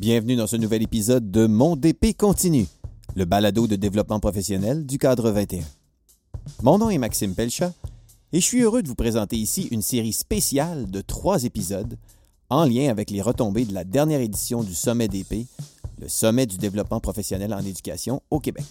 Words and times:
Bienvenue 0.00 0.34
dans 0.34 0.46
ce 0.46 0.56
nouvel 0.56 0.80
épisode 0.82 1.30
de 1.30 1.46
Mon 1.46 1.76
DP 1.76 2.16
continue, 2.16 2.66
le 3.16 3.26
balado 3.26 3.66
de 3.66 3.76
développement 3.76 4.18
professionnel 4.18 4.86
du 4.86 4.96
cadre 4.96 5.30
21. 5.30 5.60
Mon 6.62 6.78
nom 6.78 6.88
est 6.88 6.96
Maxime 6.96 7.34
Pelchat 7.34 7.74
et 8.32 8.40
je 8.40 8.44
suis 8.46 8.62
heureux 8.62 8.82
de 8.82 8.88
vous 8.88 8.94
présenter 8.94 9.36
ici 9.36 9.68
une 9.70 9.82
série 9.82 10.14
spéciale 10.14 10.90
de 10.90 11.02
trois 11.02 11.44
épisodes 11.44 11.98
en 12.48 12.64
lien 12.64 12.88
avec 12.88 13.10
les 13.10 13.20
retombées 13.20 13.66
de 13.66 13.74
la 13.74 13.84
dernière 13.84 14.22
édition 14.22 14.62
du 14.62 14.74
Sommet 14.74 15.08
DP, 15.08 15.46
le 15.98 16.08
Sommet 16.08 16.46
du 16.46 16.56
développement 16.56 17.00
professionnel 17.00 17.52
en 17.52 17.60
éducation 17.60 18.22
au 18.30 18.40
Québec. 18.40 18.64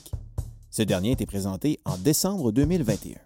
Ce 0.72 0.82
dernier 0.82 1.10
a 1.10 1.14
été 1.14 1.28
présenté 1.28 1.80
en 1.86 1.96
décembre 1.96 2.52
2021. 2.52 3.18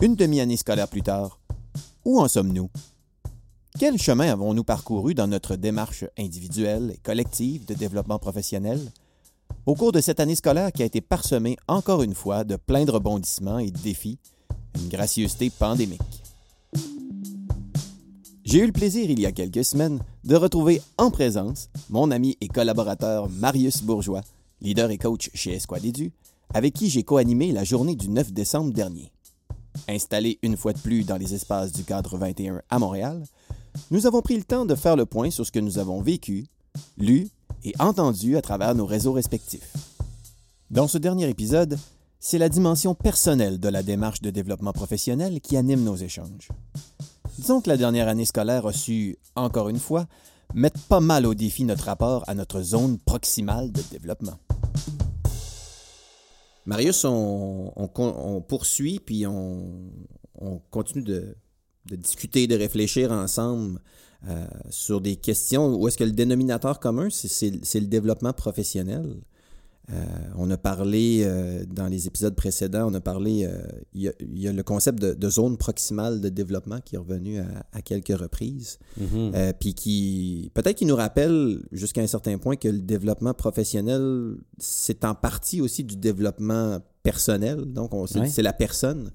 Une 0.00 0.14
demi-année 0.14 0.56
scolaire 0.56 0.88
plus 0.88 1.02
tard, 1.02 1.38
où 2.06 2.18
en 2.18 2.26
sommes-nous? 2.26 2.70
Quel 3.78 3.98
chemin 4.00 4.32
avons-nous 4.32 4.64
parcouru 4.64 5.12
dans 5.12 5.26
notre 5.26 5.54
démarche 5.54 6.06
individuelle 6.18 6.92
et 6.94 6.96
collective 6.96 7.66
de 7.66 7.74
développement 7.74 8.18
professionnel? 8.18 8.80
Au 9.66 9.74
cours 9.74 9.92
de 9.92 10.00
cette 10.00 10.18
année 10.18 10.34
scolaire 10.34 10.72
qui 10.72 10.82
a 10.82 10.86
été 10.86 11.02
parsemée 11.02 11.58
encore 11.68 12.02
une 12.02 12.14
fois 12.14 12.44
de 12.44 12.56
plein 12.56 12.86
de 12.86 12.90
rebondissements 12.90 13.58
et 13.58 13.70
de 13.70 13.78
défis, 13.78 14.18
une 14.76 14.88
gracieuseté 14.88 15.50
pandémique? 15.50 16.00
J'ai 18.44 18.60
eu 18.60 18.66
le 18.66 18.72
plaisir 18.72 19.10
il 19.10 19.20
y 19.20 19.26
a 19.26 19.32
quelques 19.32 19.64
semaines 19.64 20.00
de 20.24 20.36
retrouver 20.36 20.80
en 20.96 21.10
présence 21.10 21.68
mon 21.90 22.10
ami 22.10 22.38
et 22.40 22.48
collaborateur 22.48 23.28
Marius 23.28 23.82
Bourgeois, 23.82 24.22
leader 24.62 24.90
et 24.90 24.96
coach 24.96 25.28
chez 25.34 25.52
Esquad 25.52 25.84
Edu, 25.84 26.12
avec 26.54 26.72
qui 26.72 26.88
j'ai 26.88 27.02
co-animé 27.02 27.52
la 27.52 27.64
journée 27.64 27.94
du 27.94 28.08
9 28.08 28.32
décembre 28.32 28.72
dernier. 28.72 29.12
Installé 29.86 30.38
une 30.42 30.56
fois 30.56 30.72
de 30.72 30.78
plus 30.78 31.04
dans 31.04 31.18
les 31.18 31.34
espaces 31.34 31.72
du 31.72 31.84
cadre 31.84 32.16
21 32.16 32.62
à 32.70 32.78
Montréal, 32.78 33.22
nous 33.90 34.06
avons 34.06 34.22
pris 34.22 34.36
le 34.36 34.44
temps 34.44 34.64
de 34.64 34.74
faire 34.74 34.96
le 34.96 35.06
point 35.06 35.30
sur 35.30 35.46
ce 35.46 35.52
que 35.52 35.58
nous 35.58 35.78
avons 35.78 36.00
vécu, 36.00 36.46
lu 36.98 37.28
et 37.64 37.72
entendu 37.78 38.36
à 38.36 38.42
travers 38.42 38.74
nos 38.74 38.86
réseaux 38.86 39.12
respectifs. 39.12 39.72
Dans 40.70 40.88
ce 40.88 40.98
dernier 40.98 41.28
épisode, 41.28 41.78
c'est 42.18 42.38
la 42.38 42.48
dimension 42.48 42.94
personnelle 42.94 43.60
de 43.60 43.68
la 43.68 43.82
démarche 43.82 44.20
de 44.20 44.30
développement 44.30 44.72
professionnel 44.72 45.40
qui 45.40 45.56
anime 45.56 45.84
nos 45.84 45.96
échanges. 45.96 46.48
Disons 47.38 47.60
que 47.60 47.68
la 47.68 47.76
dernière 47.76 48.08
année 48.08 48.24
scolaire 48.24 48.66
a 48.66 48.72
su, 48.72 49.18
encore 49.34 49.68
une 49.68 49.78
fois, 49.78 50.06
mettre 50.54 50.80
pas 50.88 51.00
mal 51.00 51.26
au 51.26 51.34
défi 51.34 51.64
notre 51.64 51.84
rapport 51.84 52.24
à 52.26 52.34
notre 52.34 52.62
zone 52.62 52.98
proximale 52.98 53.70
de 53.72 53.82
développement. 53.90 54.38
Marius, 56.64 57.04
on, 57.04 58.42
poursuit, 58.48 58.98
puis 58.98 59.26
on, 59.26 59.90
continue 60.70 61.04
de, 61.04 61.36
discuter, 61.94 62.46
de 62.48 62.56
réfléchir 62.56 63.12
ensemble 63.12 63.78
euh, 64.28 64.44
sur 64.70 65.00
des 65.00 65.16
questions 65.16 65.76
où 65.76 65.86
est-ce 65.86 65.98
que 65.98 66.04
le 66.04 66.10
dénominateur 66.10 66.80
commun, 66.80 67.08
c'est 67.10 67.50
le 67.80 67.86
développement 67.86 68.32
professionnel. 68.32 69.20
Euh, 69.92 70.04
on 70.36 70.50
a 70.50 70.56
parlé 70.56 71.22
euh, 71.24 71.64
dans 71.64 71.86
les 71.86 72.08
épisodes 72.08 72.34
précédents, 72.34 72.90
on 72.90 72.94
a 72.94 73.00
parlé, 73.00 73.48
il, 73.94 74.12
y 74.34 74.48
a, 74.48 74.52
le 74.52 74.62
concept 74.64 75.00
de, 75.00 75.30
zone 75.30 75.56
proximale 75.56 76.20
de 76.20 76.28
développement 76.28 76.80
qui 76.80 76.96
est 76.96 76.98
revenu 76.98 77.38
à, 77.72 77.82
quelques 77.82 78.18
reprises, 78.18 78.80
mm-hmm. 79.00 79.52
puis 79.60 79.74
qui 79.74 80.50
peut-être 80.54 80.78
qu'il 80.78 80.88
nous 80.88 80.96
rappelle 80.96 81.60
jusqu'à 81.70 82.00
un 82.00 82.08
certain 82.08 82.36
point 82.38 82.56
que 82.56 82.68
le 82.68 82.80
développement 82.80 83.34
professionnel, 83.34 84.34
c'est 84.58 85.04
en 85.04 85.14
partie 85.14 85.60
aussi 85.60 85.84
du 85.84 85.96
développement 85.96 86.80
personnel, 87.04 87.66
donc 87.66 87.92
c'est 88.26 88.42
la 88.42 88.54
personne. 88.54 89.12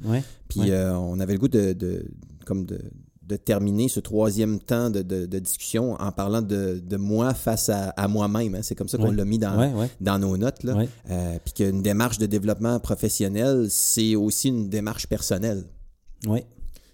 Puis 0.48 0.72
on 0.72 1.20
avait 1.20 1.34
le 1.34 1.40
goût 1.40 1.50
de, 1.50 1.74
de 1.74 2.06
comme 2.52 2.66
de, 2.66 2.82
de 3.22 3.38
terminer 3.38 3.88
ce 3.88 4.02
troisième 4.02 4.60
temps 4.60 4.90
de, 4.90 5.26
discussion 5.40 5.94
en 5.94 6.12
parlant 6.12 6.42
de, 6.42 6.98
moi 6.98 7.34
face 7.34 7.70
à, 7.70 8.08
moi-même. 8.10 8.56
Hein. 8.56 8.60
C'est 8.62 8.76
comme 8.76 8.90
ça 8.90 8.98
qu'on 8.98 9.12
l'a 9.12 9.24
mis 9.24 9.40
dans, 9.40 9.88
dans 10.02 10.20
nos 10.20 10.36
notes. 10.36 10.64
Là. 10.64 10.84
Euh, 11.10 11.38
puis 11.46 11.54
qu'une 11.54 11.82
démarche 11.82 12.18
de 12.18 12.26
développement 12.26 12.78
professionnel, 12.82 13.68
c'est 13.70 14.18
aussi 14.18 14.50
une 14.50 14.68
démarche 14.68 15.08
personnelle. 15.08 15.64
Oui, 16.28 16.42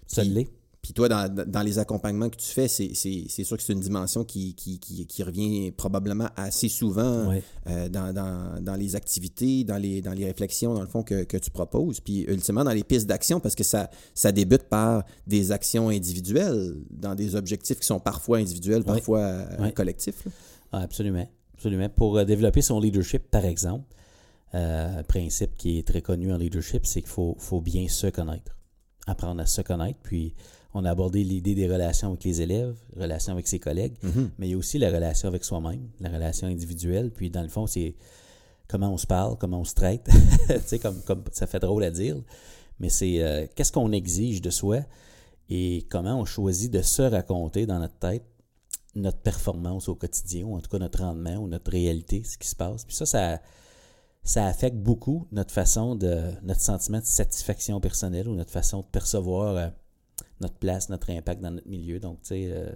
ça 0.06 0.22
l'est. 0.22 0.48
Puis 0.88 0.94
toi, 0.94 1.06
dans, 1.10 1.62
les 1.62 1.78
accompagnements 1.78 2.30
que 2.30 2.38
tu 2.38 2.46
fais, 2.46 2.66
c'est 2.66 2.94
sûr 2.94 3.58
que 3.58 3.62
c'est 3.62 3.74
une 3.74 3.80
dimension 3.80 4.24
qui, 4.24 4.54
qui, 4.54 5.22
revient 5.22 5.70
probablement 5.70 6.30
assez 6.34 6.70
souvent 6.70 7.30
euh, 7.66 7.88
dans, 7.90 8.74
les 8.74 8.96
activités, 8.96 9.64
dans 9.64 9.76
les, 9.76 10.00
dans 10.00 10.14
les 10.14 10.24
réflexions, 10.24 10.72
dans 10.72 10.80
le 10.80 10.86
fond, 10.86 11.02
que, 11.02 11.36
tu 11.36 11.50
proposes. 11.50 12.00
Puis 12.00 12.22
ultimement, 12.22 12.64
dans 12.64 12.72
les 12.72 12.84
pistes 12.84 13.06
d'action, 13.06 13.38
parce 13.38 13.54
que 13.54 13.64
ça, 13.64 13.90
ça 14.14 14.32
débute 14.32 14.62
par 14.62 15.04
des 15.26 15.52
actions 15.52 15.90
individuelles, 15.90 16.76
dans 16.88 17.14
des 17.14 17.36
objectifs 17.36 17.80
qui 17.80 17.86
sont 17.86 18.00
parfois 18.00 18.38
individuels, 18.38 18.82
parfois 18.82 19.18
euh, 19.18 19.70
collectifs. 19.72 20.26
Ah, 20.72 20.80
absolument. 20.80 21.28
Absolument. 21.52 21.90
Pour 21.90 22.16
euh, 22.16 22.24
développer 22.24 22.62
son 22.62 22.80
leadership, 22.80 23.30
par 23.30 23.44
exemple, 23.44 23.84
un 24.54 25.02
principe 25.02 25.54
qui 25.58 25.80
est 25.80 25.86
très 25.86 26.00
connu 26.00 26.32
en 26.32 26.38
leadership, 26.38 26.86
c'est 26.86 27.02
qu'il 27.02 27.10
faut, 27.10 27.36
faut 27.38 27.60
bien 27.60 27.88
se 27.88 28.06
connaître. 28.06 28.56
Apprendre 29.06 29.42
à 29.42 29.46
se 29.46 29.60
connaître, 29.60 29.98
puis 30.02 30.34
on 30.78 30.84
a 30.84 30.90
abordé 30.90 31.24
l'idée 31.24 31.54
des 31.54 31.66
relations 31.66 32.08
avec 32.08 32.24
les 32.24 32.40
élèves, 32.40 32.76
relations 32.96 33.32
avec 33.32 33.48
ses 33.48 33.58
collègues, 33.58 33.96
mhm. 34.02 34.30
mais 34.38 34.48
il 34.48 34.50
y 34.52 34.54
a 34.54 34.56
aussi 34.56 34.78
la 34.78 34.90
relation 34.90 35.28
avec 35.28 35.44
soi-même, 35.44 35.88
la 36.00 36.08
relation 36.08 36.46
individuelle. 36.46 37.10
Puis 37.10 37.30
dans 37.30 37.42
le 37.42 37.48
fond, 37.48 37.66
c'est 37.66 37.96
comment 38.68 38.92
on 38.92 38.98
se 38.98 39.06
parle, 39.06 39.36
comment 39.38 39.60
on 39.60 39.64
se 39.64 39.74
traite. 39.74 40.08
tu 40.48 40.54
sais, 40.66 40.78
comme, 40.78 41.00
comme 41.02 41.24
ça 41.32 41.46
fait 41.46 41.58
drôle 41.58 41.82
à 41.82 41.90
dire, 41.90 42.16
mais 42.78 42.88
c'est 42.88 43.22
euh, 43.22 43.46
qu'est-ce 43.54 43.72
qu'on 43.72 43.90
exige 43.92 44.40
de 44.40 44.50
soi 44.50 44.80
et 45.50 45.86
comment 45.90 46.20
on 46.20 46.24
choisit 46.24 46.72
de 46.72 46.82
se 46.82 47.02
raconter 47.02 47.66
dans 47.66 47.78
notre 47.78 47.98
tête 47.98 48.24
notre 48.94 49.18
performance 49.18 49.88
au 49.88 49.94
quotidien, 49.94 50.44
ou 50.44 50.56
en 50.56 50.60
tout 50.60 50.70
cas 50.70 50.78
notre 50.78 51.04
rendement 51.04 51.36
ou 51.36 51.46
notre 51.46 51.70
réalité, 51.70 52.22
ce 52.24 52.36
qui 52.36 52.48
se 52.48 52.56
passe. 52.56 52.84
Puis 52.84 52.96
ça, 52.96 53.06
ça, 53.06 53.40
ça 54.24 54.46
affecte 54.46 54.76
beaucoup 54.76 55.26
notre 55.30 55.52
façon 55.52 55.94
de, 55.94 56.20
notre 56.42 56.60
sentiment 56.60 56.98
de 56.98 57.04
satisfaction 57.04 57.80
personnelle 57.80 58.28
ou 58.28 58.34
notre 58.34 58.50
façon 58.50 58.80
de 58.80 58.86
percevoir. 58.86 59.72
Notre 60.40 60.54
place, 60.54 60.88
notre 60.88 61.10
impact 61.10 61.40
dans 61.40 61.50
notre 61.50 61.68
milieu. 61.68 61.98
Donc, 61.98 62.20
tu 62.22 62.28
sais, 62.28 62.48
euh, 62.50 62.70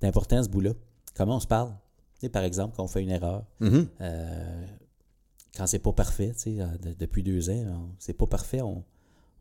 c'est 0.00 0.06
important 0.06 0.42
ce 0.42 0.48
bout-là. 0.48 0.72
Comment 1.14 1.36
on 1.36 1.40
se 1.40 1.46
parle? 1.46 1.70
Tu 2.14 2.22
sais, 2.22 2.28
par 2.28 2.44
exemple, 2.44 2.74
quand 2.76 2.84
on 2.84 2.88
fait 2.88 3.02
une 3.02 3.10
erreur, 3.10 3.44
mm-hmm. 3.60 3.86
euh, 4.00 4.66
quand 5.56 5.66
c'est 5.66 5.78
pas 5.78 5.92
parfait, 5.92 6.32
tu 6.34 6.40
sais, 6.40 6.60
euh, 6.60 6.66
depuis 6.98 7.22
deux 7.22 7.50
ans, 7.50 7.90
c'est 7.98 8.14
pas 8.14 8.26
parfait, 8.26 8.62
on, 8.62 8.84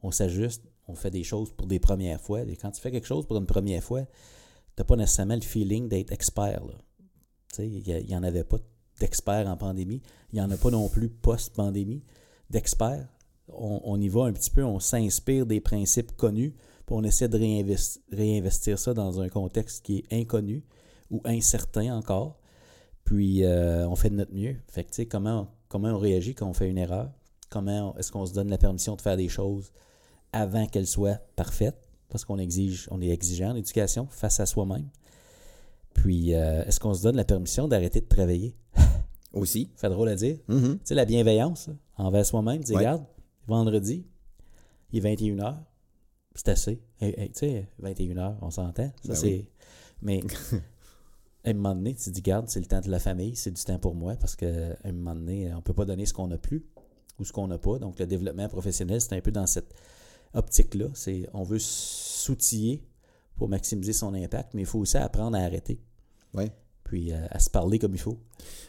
on 0.04 0.12
s'ajuste, 0.12 0.64
on 0.88 0.96
fait 0.96 1.12
des 1.12 1.24
choses 1.24 1.52
pour 1.52 1.68
des 1.68 1.80
premières 1.80 2.22
fois. 2.22 2.42
Et 2.42 2.56
quand 2.56 2.72
tu 2.72 2.82
fais 2.82 2.92
quelque 2.92 3.08
chose 3.08 3.26
pour 3.26 3.38
une 3.38 3.46
première 3.46 3.84
fois, 3.84 4.04
tu 4.04 4.10
n'as 4.78 4.84
pas 4.84 4.96
nécessairement 4.96 5.36
le 5.36 5.42
feeling 5.42 5.88
d'être 5.88 6.12
expert. 6.12 6.62
Tu 7.50 7.56
sais, 7.56 7.68
il 7.68 8.06
n'y 8.06 8.16
en 8.16 8.24
avait 8.24 8.44
pas 8.44 8.58
d'experts 9.00 9.48
en 9.48 9.58
pandémie. 9.58 10.02
Il 10.32 10.36
n'y 10.36 10.42
en 10.42 10.52
a 10.52 10.58
pas 10.58 10.70
non 10.70 10.88
plus 10.90 11.10
post-pandémie 11.10 12.04
d'experts. 12.50 13.08
On, 13.48 13.82
on, 13.84 14.00
y 14.00 14.10
va 14.10 14.26
un 14.26 14.34
petit 14.34 14.50
peu, 14.50 14.64
on 14.64 14.80
s'inspire 14.80 15.46
des 15.46 15.62
principes 15.62 16.16
connus 16.16 16.56
puis 16.86 16.96
on 16.96 17.04
essaie 17.04 17.28
de 17.28 17.38
réinvestir, 18.12 18.78
ça 18.78 18.94
dans 18.94 19.20
un 19.20 19.30
contexte 19.30 19.84
qui 19.84 19.98
est 19.98 20.14
inconnu 20.14 20.64
ou 21.10 21.22
incertain 21.26 21.96
encore. 21.96 22.40
Puis 23.04 23.44
euh, 23.44 23.88
on 23.88 23.96
fait 23.96 24.10
de 24.10 24.16
notre 24.16 24.34
mieux. 24.34 24.56
Fait 24.68 24.84
que, 24.84 24.90
tu 24.90 24.96
sais, 24.96 25.06
comment, 25.06 25.48
comment 25.68 25.90
on 25.90 25.98
réagit 25.98 26.36
quand 26.36 26.48
on 26.48 26.54
fait 26.54 26.70
une 26.70 26.78
erreur? 26.78 27.12
Comment 27.50 27.96
est-ce 27.98 28.12
qu'on 28.12 28.26
se 28.26 28.34
donne 28.34 28.50
la 28.50 28.58
permission 28.58 28.96
de 28.96 29.02
faire 29.02 29.18
des 29.18 29.30
choses 29.30 29.72
avant 30.32 30.66
qu'elles 30.68 30.88
soient 30.88 31.20
parfaites? 31.36 31.90
Parce 32.10 32.24
qu'on 32.24 32.38
exige, 32.38 32.88
on 32.92 33.02
est 33.02 33.10
exigeant 33.10 33.52
en 33.52 33.56
éducation 33.56 34.08
face 34.10 34.40
à 34.40 34.46
soi-même. 34.46 34.90
Puis, 35.94 36.36
euh, 36.36 36.64
est-ce 36.66 36.80
qu'on 36.80 36.94
se 36.94 37.02
donne 37.04 37.16
la 37.16 37.24
permission 37.24 37.68
d'arrêter 37.68 38.02
de 38.02 38.06
travailler? 38.08 38.56
Aussi. 39.34 39.72
fait 39.76 39.90
drôle 39.90 40.10
à 40.10 40.16
dire. 40.16 40.38
Mm-hmm. 40.50 40.74
Tu 40.74 40.80
sais, 40.84 40.96
la 40.96 41.06
bienveillance 41.06 41.70
envers 41.98 42.26
soi-même. 42.26 42.64
Dis, 42.64 42.76
regarde, 42.76 43.04
vendredi, 43.48 44.06
il 44.92 45.06
est 45.06 45.16
21h, 45.16 45.56
c'est 46.36 46.50
assez. 46.50 46.82
tu 47.00 47.08
sais, 47.34 47.68
21h, 47.82 48.36
on 48.42 48.52
s'entend. 48.52 48.92
Ça, 49.02 49.10
ben 49.10 49.16
c'est. 49.16 49.46
Mais 50.02 50.22
à 51.46 51.50
un 51.50 51.54
moment 51.54 51.76
donné, 51.76 51.96
tu 51.96 52.04
te 52.04 52.10
dis, 52.10 52.22
garde, 52.22 52.50
c'est 52.50 52.60
le 52.60 52.66
temps 52.66 52.82
de 52.82 52.90
la 52.90 53.00
famille, 53.00 53.36
c'est 53.36 53.52
du 53.52 53.64
temps 53.64 53.80
pour 53.80 53.96
moi, 53.96 54.16
parce 54.16 54.36
qu'à 54.36 54.78
un 54.84 54.92
moment 54.92 55.16
donné, 55.16 55.52
on 55.54 55.58
ne 55.58 55.62
peut 55.62 55.74
pas 55.74 55.86
donner 55.86 56.06
ce 56.06 56.14
qu'on 56.14 56.28
n'a 56.28 56.38
plus 56.38 56.66
ou 57.20 57.26
ce 57.26 57.32
qu'on 57.32 57.48
n'a 57.48 57.58
pas. 57.58 57.80
Donc, 57.80 58.00
le 58.00 58.06
développement 58.06 58.50
professionnel, 58.50 59.02
c'est 59.02 59.14
un 59.14 59.22
peu 59.22 59.32
dans 59.32 59.48
cette 59.48 59.74
optique-là. 60.34 60.88
C'est 60.94 61.30
on 61.34 61.44
veut 61.44 61.60
s'outiller 61.60 62.84
pour 63.38 63.50
maximiser 63.50 63.94
son 63.94 64.14
impact, 64.14 64.54
mais 64.54 64.62
il 64.62 64.68
faut 64.68 64.80
aussi 64.80 64.98
apprendre 64.98 65.38
à 65.38 65.42
arrêter. 65.42 65.80
Oui 66.34 66.52
puis 66.86 67.12
euh, 67.12 67.18
à 67.32 67.40
se 67.40 67.50
parler 67.50 67.78
comme 67.80 67.94
il 67.94 68.00
faut. 68.00 68.18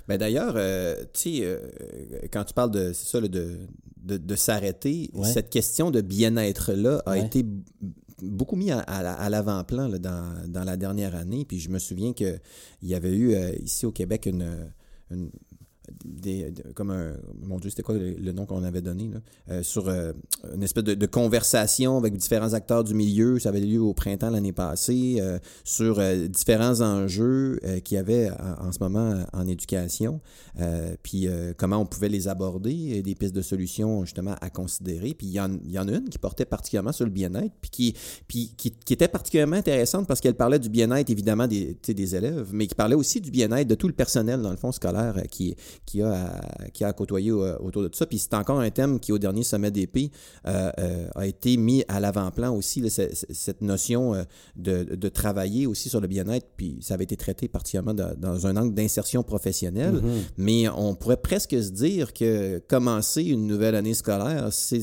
Ben 0.08 0.18
d'ailleurs, 0.18 0.54
euh, 0.56 1.04
tu 1.12 1.36
sais, 1.36 1.40
euh, 1.42 1.60
quand 2.32 2.44
tu 2.44 2.54
parles 2.54 2.72
de, 2.72 2.92
ça, 2.92 3.20
de, 3.20 3.58
de, 4.02 4.36
s'arrêter, 4.36 5.10
cette 5.22 5.50
question 5.50 5.90
de 5.90 6.00
bien-être-là 6.00 7.02
a 7.06 7.18
été 7.18 7.44
beaucoup 8.22 8.56
mis 8.56 8.70
à, 8.70 9.28
l'avant-plan 9.28 9.90
dans, 9.90 10.48
dans, 10.48 10.64
la 10.64 10.76
dernière 10.76 11.14
année. 11.14 11.44
Puis 11.44 11.60
je 11.60 11.68
me 11.68 11.78
souviens 11.78 12.12
qu'il 12.14 12.40
y 12.82 12.94
avait 12.94 13.14
eu 13.14 13.36
ici 13.62 13.84
au 13.84 13.92
Québec 13.92 14.26
une, 14.26 14.66
des, 16.04 16.50
de- 16.50 16.72
comme 16.74 16.90
un, 16.90 17.14
mon 17.42 17.58
Dieu, 17.58 17.70
c'était 17.70 17.82
quoi 17.82 17.94
le, 17.96 18.32
nom 18.32 18.46
qu'on 18.46 18.64
avait 18.64 18.82
donné, 18.82 19.10
là? 19.12 19.20
Euh, 19.50 19.62
sur 19.62 19.88
euh, 19.88 20.12
une 20.54 20.62
espèce 20.62 20.84
de, 20.84 21.06
conversation 21.06 21.96
avec 21.96 22.16
différents 22.16 22.52
acteurs 22.52 22.84
du 22.84 22.94
milieu. 22.94 23.38
Ça 23.38 23.50
avait 23.50 23.60
lieu 23.60 23.80
au 23.80 23.94
printemps 23.94 24.30
l'année 24.30 24.52
passée, 24.52 25.16
euh, 25.20 25.38
sur 25.64 26.00
différents 26.28 26.80
enjeux 26.80 27.60
qu'il 27.84 27.96
y 27.96 27.98
avait 27.98 28.30
en, 28.30 28.72
ce 28.72 28.78
moment 28.80 29.24
en 29.32 29.46
éducation, 29.46 30.20
puis 31.02 31.28
comment 31.56 31.78
on 31.78 31.86
pouvait 31.86 32.08
les 32.08 32.28
aborder, 32.28 33.02
des 33.02 33.14
pistes 33.14 33.34
de 33.34 33.42
solutions 33.42 34.04
justement 34.04 34.34
à 34.40 34.50
considérer. 34.50 35.14
Puis 35.14 35.26
il 35.28 35.32
y, 35.32 35.72
y 35.72 35.78
en 35.78 35.88
a 35.88 35.92
une 35.92 36.08
qui 36.08 36.18
portait 36.18 36.44
particulièrement 36.44 36.92
sur 36.92 37.04
le 37.04 37.10
bien-être, 37.10 37.52
puis 37.60 37.70
qui, 37.70 37.94
puis 38.26 38.52
qui, 38.56 38.72
était 38.92 39.08
particulièrement 39.08 39.56
intéressante 39.56 40.06
parce 40.06 40.20
qu'elle 40.20 40.34
parlait 40.34 40.58
du 40.58 40.68
bien-être 40.68 41.10
évidemment 41.10 41.46
des, 41.46 41.76
des 41.86 42.16
élèves, 42.16 42.50
mais 42.52 42.66
qui 42.66 42.74
parlait 42.74 42.94
aussi 42.94 43.20
du 43.20 43.30
bien-être 43.30 43.68
de 43.68 43.74
tout 43.74 43.88
le 43.88 43.94
personnel 43.94 44.42
dans 44.42 44.50
le 44.50 44.56
fond 44.56 44.72
scolaire 44.72 45.22
qui, 45.30 45.56
qui, 45.84 46.02
a, 46.02 46.12
à, 46.12 46.68
qui 46.72 46.84
a 46.84 46.88
à 46.88 46.92
côtoyer 46.92 47.30
euh, 47.30 47.56
autour 47.58 47.82
de 47.82 47.88
tout 47.88 47.96
ça. 47.98 48.06
Puis 48.06 48.18
c'est 48.18 48.34
encore 48.34 48.60
un 48.60 48.70
thème 48.70 49.00
qui 49.00 49.12
au 49.12 49.18
dernier 49.18 49.42
sommet 49.42 49.70
d'épée 49.70 50.10
euh, 50.46 50.70
euh, 50.78 51.08
a 51.14 51.26
été 51.26 51.56
mis 51.56 51.84
à 51.88 52.00
l'avant-plan 52.00 52.54
aussi, 52.54 52.80
là, 52.80 52.88
cette 52.90 53.60
notion 53.60 54.14
euh, 54.14 54.22
de, 54.56 54.84
de 54.84 55.08
travailler 55.08 55.66
aussi 55.66 55.88
sur 55.88 56.00
le 56.00 56.06
bien-être, 56.06 56.46
puis 56.56 56.78
ça 56.80 56.94
avait 56.94 57.04
été 57.04 57.16
traité 57.16 57.48
particulièrement 57.48 57.94
dans, 57.94 58.14
dans 58.18 58.46
un 58.46 58.56
angle 58.56 58.74
d'insertion 58.74 59.22
professionnelle. 59.22 59.94
Mhm. 59.94 60.22
Mais 60.38 60.68
on 60.68 60.94
pourrait 60.94 61.16
presque 61.16 61.52
se 61.52 61.70
dire 61.70 62.12
que 62.12 62.58
commencer 62.68 63.22
une 63.22 63.46
nouvelle 63.46 63.74
année 63.74 63.94
scolaire, 63.94 64.48
c'est 64.52 64.82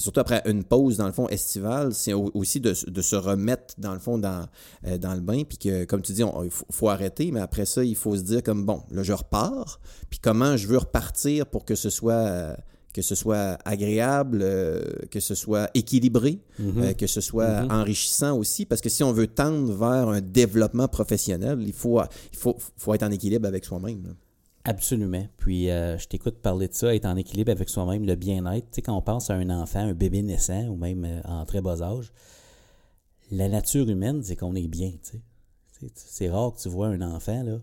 surtout 0.00 0.20
après 0.20 0.42
une 0.46 0.64
pause, 0.64 0.96
dans 0.96 1.06
le 1.06 1.12
fond, 1.12 1.28
estivale, 1.28 1.94
c'est 1.94 2.12
au- 2.12 2.30
aussi 2.34 2.58
de, 2.60 2.74
de 2.90 3.02
se 3.02 3.16
remettre, 3.16 3.74
dans 3.78 3.92
le 3.92 4.00
fond, 4.00 4.18
dans, 4.18 4.46
euh, 4.86 4.98
dans 4.98 5.14
le 5.14 5.20
bain. 5.20 5.42
Puis 5.48 5.58
que, 5.58 5.84
comme 5.84 6.02
tu 6.02 6.12
dis, 6.12 6.22
il 6.44 6.50
faut, 6.50 6.66
faut 6.70 6.88
arrêter, 6.88 7.30
mais 7.30 7.40
après 7.40 7.64
ça, 7.66 7.84
il 7.84 7.94
faut 7.96 8.16
se 8.16 8.22
dire 8.22 8.42
comme, 8.42 8.64
bon, 8.66 8.82
là, 8.90 9.02
je 9.02 9.12
repars. 9.12 9.80
Puis 10.10 10.18
comment 10.18 10.56
je 10.56 10.66
veux 10.66 10.78
repartir 10.78 11.46
pour 11.46 11.64
que 11.64 11.74
ce 11.74 11.90
soit... 11.90 12.12
euh, 12.14 12.54
que 12.92 13.02
ce 13.02 13.14
soit 13.14 13.56
agréable, 13.64 14.40
euh, 14.42 14.82
que 15.12 15.20
ce 15.20 15.36
soit 15.36 15.70
équilibré, 15.74 16.40
Mhm. 16.58 16.82
euh, 16.82 16.92
que 16.92 17.06
ce 17.06 17.20
soit 17.20 17.62
Mhm. 17.62 17.70
enrichissant 17.70 18.36
aussi, 18.36 18.66
parce 18.66 18.80
que 18.80 18.88
si 18.88 19.04
on 19.04 19.12
veut 19.12 19.28
tendre 19.28 19.72
vers 19.72 20.08
un 20.08 20.20
développement 20.20 20.88
professionnel, 20.88 21.58
il 21.64 21.72
faut, 21.72 22.00
il 22.32 22.36
faut, 22.36 22.56
faut 22.76 22.92
être 22.92 23.04
en 23.04 23.12
équilibre 23.12 23.46
avec 23.46 23.64
soi-même. 23.64 24.16
Absolument. 24.64 25.26
Puis 25.38 25.70
euh, 25.70 25.96
je 25.96 26.06
t'écoute 26.06 26.36
parler 26.42 26.68
de 26.68 26.74
ça, 26.74 26.94
être 26.94 27.06
en 27.06 27.16
équilibre 27.16 27.50
avec 27.50 27.68
soi-même, 27.70 28.04
le 28.04 28.14
bien-être. 28.14 28.66
Tu 28.70 28.76
sais, 28.76 28.82
quand 28.82 28.94
on 28.96 29.00
pense 29.02 29.30
à 29.30 29.34
un 29.34 29.48
enfant, 29.50 29.80
un 29.80 29.94
bébé 29.94 30.22
naissant 30.22 30.66
ou 30.68 30.76
même 30.76 31.04
euh, 31.04 31.20
en 31.24 31.46
très 31.46 31.62
bas 31.62 31.80
âge, 31.82 32.12
la 33.30 33.48
nature 33.48 33.88
humaine, 33.88 34.22
c'est 34.22 34.36
qu'on 34.36 34.54
est 34.54 34.68
bien. 34.68 34.90
tu 35.02 35.18
sais. 35.72 35.90
C'est- 35.94 36.28
rare 36.28 36.52
que 36.52 36.60
tu 36.60 36.68
vois 36.68 36.88
un 36.88 37.00
enfant, 37.00 37.42
là, 37.42 37.58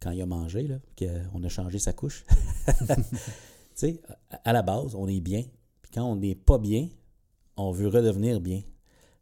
quand 0.00 0.10
il 0.10 0.20
a 0.20 0.26
mangé, 0.26 0.66
là, 0.66 0.78
qu'on 0.98 1.42
a 1.44 1.48
changé 1.48 1.78
sa 1.78 1.92
couche. 1.92 2.24
tu 2.66 2.94
sais, 3.76 4.00
à- 4.44 4.52
la 4.52 4.62
base, 4.62 4.96
on 4.96 5.06
est 5.06 5.20
bien. 5.20 5.44
Puis 5.82 5.92
quand 5.94 6.02
on 6.04 6.16
n'est 6.16 6.34
pas 6.34 6.58
bien, 6.58 6.88
on 7.56 7.70
veut 7.70 7.86
redevenir 7.88 8.40
bien. 8.40 8.62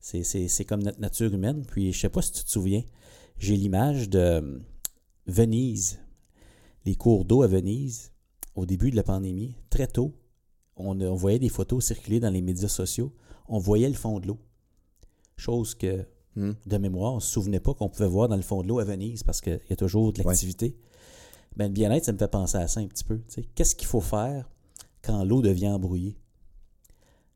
C'est- 0.00 0.64
comme 0.64 0.82
notre 0.82 1.00
nature 1.00 1.32
humaine. 1.32 1.66
Puis 1.66 1.92
je 1.92 2.00
sais 2.00 2.08
pas 2.08 2.22
si 2.22 2.32
tu 2.32 2.42
te 2.44 2.50
souviens, 2.50 2.82
j'ai 3.36 3.56
l'image 3.56 4.08
de 4.08 4.18
euh, 4.18 4.58
Venise 5.26 5.98
les 6.84 6.94
cours 6.96 7.24
d'eau 7.24 7.42
à 7.42 7.46
Venise, 7.46 8.12
au 8.54 8.66
début 8.66 8.90
de 8.90 8.96
la 8.96 9.02
pandémie, 9.02 9.56
très 9.70 9.86
tôt, 9.86 10.14
on, 10.76 11.00
on 11.00 11.14
voyait 11.14 11.38
des 11.38 11.48
photos 11.48 11.84
circuler 11.84 12.20
dans 12.20 12.30
les 12.30 12.42
médias 12.42 12.68
sociaux, 12.68 13.12
on 13.48 13.58
voyait 13.58 13.88
le 13.88 13.94
fond 13.94 14.20
de 14.20 14.28
l'eau. 14.28 14.38
Chose 15.36 15.74
que, 15.74 16.06
Hmm. 16.34 16.52
de 16.64 16.78
mémoire, 16.78 17.12
on 17.12 17.16
ne 17.16 17.20
se 17.20 17.30
souvenait 17.30 17.60
pas 17.60 17.74
qu'on 17.74 17.90
pouvait 17.90 18.08
voir 18.08 18.26
dans 18.26 18.36
le 18.36 18.42
fond 18.42 18.62
de 18.62 18.68
l'eau 18.68 18.78
à 18.78 18.84
Venise 18.84 19.22
parce 19.22 19.42
qu'il 19.42 19.60
y 19.68 19.72
a 19.72 19.76
toujours 19.76 20.14
de 20.14 20.22
l'activité. 20.22 20.78
Ben, 21.56 21.66
le 21.66 21.72
bien-être, 21.74 22.06
ça 22.06 22.12
me 22.12 22.16
fait 22.16 22.28
penser 22.28 22.56
à 22.56 22.66
ça 22.68 22.80
un 22.80 22.86
petit 22.86 23.04
peu. 23.04 23.18
tu 23.18 23.24
sais. 23.28 23.44
Qu'est-ce 23.54 23.76
qu'il 23.76 23.86
faut 23.86 24.00
faire 24.00 24.48
quand 25.02 25.24
l'eau 25.24 25.42
devient 25.42 25.68
embrouillée? 25.68 26.16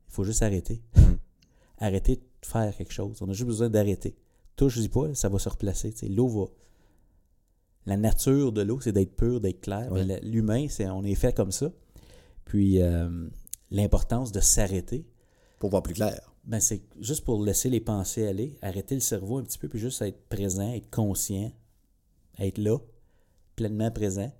Il 0.08 0.12
faut 0.14 0.24
juste 0.24 0.42
arrêter. 0.42 0.82
arrêter 1.78 2.16
de 2.16 2.22
faire 2.46 2.74
quelque 2.74 2.92
chose. 2.92 3.18
On 3.20 3.28
a 3.28 3.34
juste 3.34 3.48
besoin 3.48 3.68
d'arrêter. 3.68 4.16
Touche-y 4.56 4.88
pas, 4.88 5.14
ça 5.14 5.28
va 5.28 5.38
se 5.38 5.50
replacer. 5.50 5.92
L'eau 6.08 6.28
va, 6.28 6.46
la 7.86 7.96
nature 7.96 8.52
de 8.52 8.62
l'eau, 8.62 8.80
c'est 8.80 8.92
d'être 8.92 9.14
pur, 9.14 9.40
d'être 9.40 9.60
clair. 9.60 9.90
Ouais. 9.92 10.20
L'humain, 10.22 10.66
c'est 10.68 10.88
on 10.88 11.04
est 11.04 11.14
fait 11.14 11.34
comme 11.34 11.52
ça. 11.52 11.72
Puis 12.44 12.82
euh, 12.82 13.28
l'importance 13.70 14.32
de 14.32 14.40
s'arrêter, 14.40 15.06
Pour 15.58 15.70
voir 15.70 15.82
plus 15.82 15.94
clair. 15.94 16.20
ben 16.44 16.60
c'est 16.60 16.82
juste 17.00 17.24
pour 17.24 17.42
laisser 17.42 17.70
les 17.70 17.80
pensées 17.80 18.26
aller, 18.26 18.58
arrêter 18.62 18.94
le 18.94 19.00
cerveau 19.00 19.38
un 19.38 19.42
petit 19.42 19.58
peu, 19.58 19.68
puis 19.68 19.78
juste 19.78 20.02
être 20.02 20.28
présent, 20.28 20.72
être 20.72 20.90
conscient, 20.90 21.52
être 22.38 22.58
là, 22.58 22.78
pleinement 23.54 23.90
présent. 23.90 24.32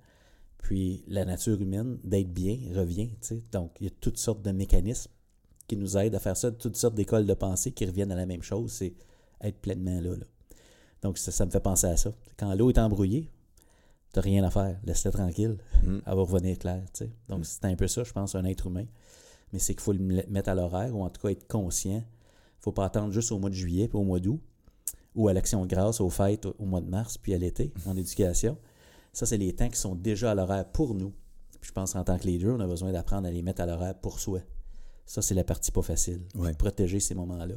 Puis 0.57 1.03
la 1.07 1.23
nature 1.23 1.61
humaine, 1.61 1.97
d'être 2.03 2.33
bien, 2.33 2.59
revient. 2.75 3.09
Donc, 3.53 3.77
il 3.79 3.85
y 3.85 3.87
a 3.87 3.93
toutes 4.01 4.17
sortes 4.17 4.41
de 4.41 4.51
mécanismes 4.51 5.11
qui 5.67 5.77
nous 5.77 5.97
aident 5.97 6.15
à 6.15 6.19
faire 6.19 6.35
ça, 6.35 6.51
toutes 6.51 6.75
sortes 6.75 6.95
d'écoles 6.95 7.25
de 7.25 7.33
pensée 7.33 7.71
qui 7.71 7.85
reviennent 7.85 8.11
à 8.11 8.15
la 8.15 8.25
même 8.25 8.43
chose, 8.43 8.71
c'est 8.71 8.93
être 9.41 9.59
pleinement 9.59 10.01
là. 10.01 10.15
là. 10.15 10.25
Donc, 11.01 11.17
ça, 11.17 11.31
ça 11.31 11.45
me 11.45 11.51
fait 11.51 11.59
penser 11.59 11.87
à 11.87 11.95
ça. 11.95 12.13
Quand 12.37 12.53
l'eau 12.55 12.69
est 12.69 12.79
embrouillée, 12.79 13.29
t'as 14.13 14.21
rien 14.21 14.43
à 14.43 14.49
faire. 14.51 14.79
Laisse-la 14.83 15.11
tranquille. 15.11 15.57
Mm. 15.83 15.97
Elle 16.05 16.15
va 16.15 16.21
revenir 16.21 16.57
claire. 16.57 16.83
Donc, 17.29 17.45
c'est 17.45 17.65
un 17.65 17.75
peu 17.75 17.87
ça, 17.87 18.03
je 18.03 18.11
pense, 18.13 18.35
un 18.35 18.45
être 18.45 18.67
humain. 18.67 18.85
Mais 19.53 19.59
c'est 19.59 19.73
qu'il 19.73 19.81
faut 19.81 19.93
le 19.93 19.99
mettre 20.29 20.49
à 20.49 20.55
l'horaire, 20.55 20.95
ou 20.95 21.03
en 21.03 21.09
tout 21.09 21.21
cas 21.21 21.29
être 21.29 21.47
conscient. 21.47 22.03
Il 22.03 22.61
faut 22.63 22.71
pas 22.71 22.85
attendre 22.85 23.13
juste 23.13 23.31
au 23.31 23.39
mois 23.39 23.49
de 23.49 23.55
juillet, 23.55 23.87
puis 23.87 23.97
au 23.97 24.03
mois 24.03 24.19
d'août, 24.19 24.41
ou 25.15 25.27
à 25.29 25.33
l'Action 25.33 25.61
de 25.65 25.67
grâce, 25.69 26.01
aux 26.01 26.09
fêtes 26.09 26.45
au- 26.45 26.55
au 26.59 26.65
mois 26.65 26.81
de 26.81 26.89
mars, 26.89 27.17
puis 27.17 27.33
à 27.33 27.37
l'été, 27.37 27.73
en 27.85 27.95
éducation. 27.95 28.57
Ça, 29.13 29.25
c'est 29.25 29.37
les 29.37 29.53
temps 29.55 29.69
qui 29.69 29.79
sont 29.79 29.95
déjà 29.95 30.31
à 30.31 30.35
l'horaire 30.35 30.69
pour 30.71 30.93
nous. 30.93 31.13
Puis 31.59 31.69
je 31.69 31.71
pense 31.71 31.93
qu'en 31.93 32.03
tant 32.03 32.17
que 32.19 32.25
leader, 32.27 32.55
on 32.55 32.59
a 32.59 32.67
besoin 32.67 32.91
d'apprendre 32.91 33.27
à 33.27 33.31
les 33.31 33.41
mettre 33.41 33.61
à 33.61 33.65
l'horaire 33.65 33.95
pour 33.95 34.19
soi. 34.19 34.41
Ça, 35.05 35.21
c'est 35.21 35.33
la 35.33 35.43
partie 35.43 35.71
pas 35.71 35.81
facile. 35.81 36.21
Ouais. 36.35 36.53
Protéger 36.53 36.99
ces 36.99 37.15
moments-là. 37.15 37.55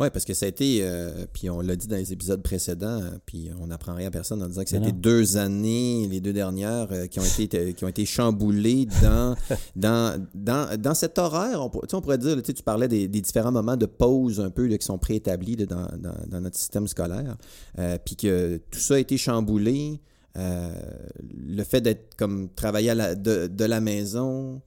Oui, 0.00 0.08
parce 0.10 0.24
que 0.24 0.32
ça 0.32 0.46
a 0.46 0.48
été, 0.48 0.80
euh, 0.82 1.26
puis 1.30 1.50
on 1.50 1.60
l'a 1.60 1.76
dit 1.76 1.86
dans 1.86 1.96
les 1.96 2.10
épisodes 2.12 2.42
précédents, 2.42 3.02
euh, 3.02 3.10
puis 3.26 3.50
on 3.60 3.66
n'apprend 3.66 3.94
rien 3.94 4.08
à 4.08 4.10
personne 4.10 4.42
en 4.42 4.48
disant 4.48 4.62
que 4.64 4.70
ça 4.70 4.76
a 4.76 4.80
été 4.80 4.92
deux 4.92 5.36
années, 5.36 6.08
les 6.08 6.20
deux 6.22 6.32
dernières, 6.32 6.88
euh, 6.90 7.06
qui, 7.06 7.20
ont 7.20 7.24
été, 7.38 7.74
qui 7.74 7.84
ont 7.84 7.88
été 7.88 8.06
chamboulées 8.06 8.86
dans, 9.02 9.36
dans, 9.76 10.26
dans, 10.34 10.80
dans 10.80 10.94
cet 10.94 11.18
horaire. 11.18 11.60
On, 11.62 11.70
on 11.92 12.00
pourrait 12.00 12.16
dire, 12.16 12.42
tu 12.42 12.52
parlais 12.62 12.88
des, 12.88 13.08
des 13.08 13.20
différents 13.20 13.52
moments 13.52 13.76
de 13.76 13.84
pause 13.86 14.40
un 14.40 14.48
peu 14.50 14.66
là, 14.66 14.78
qui 14.78 14.86
sont 14.86 14.98
préétablis 14.98 15.56
là, 15.56 15.66
dans, 15.66 15.86
dans, 15.98 16.14
dans 16.28 16.40
notre 16.40 16.56
système 16.56 16.88
scolaire, 16.88 17.36
euh, 17.78 17.98
puis 18.02 18.16
que 18.16 18.56
tout 18.70 18.78
ça 18.80 18.94
a 18.94 18.98
été 18.98 19.18
chamboulé. 19.18 20.00
le 20.34 21.62
fait 21.64 21.82
d'être 21.82 22.14
comme 22.16 22.48
travailler 22.54 22.90
à 22.90 22.94
la- 22.94 23.14
de, 23.14 23.48
de 23.48 23.64
la 23.66 23.80
maison, 23.80 24.62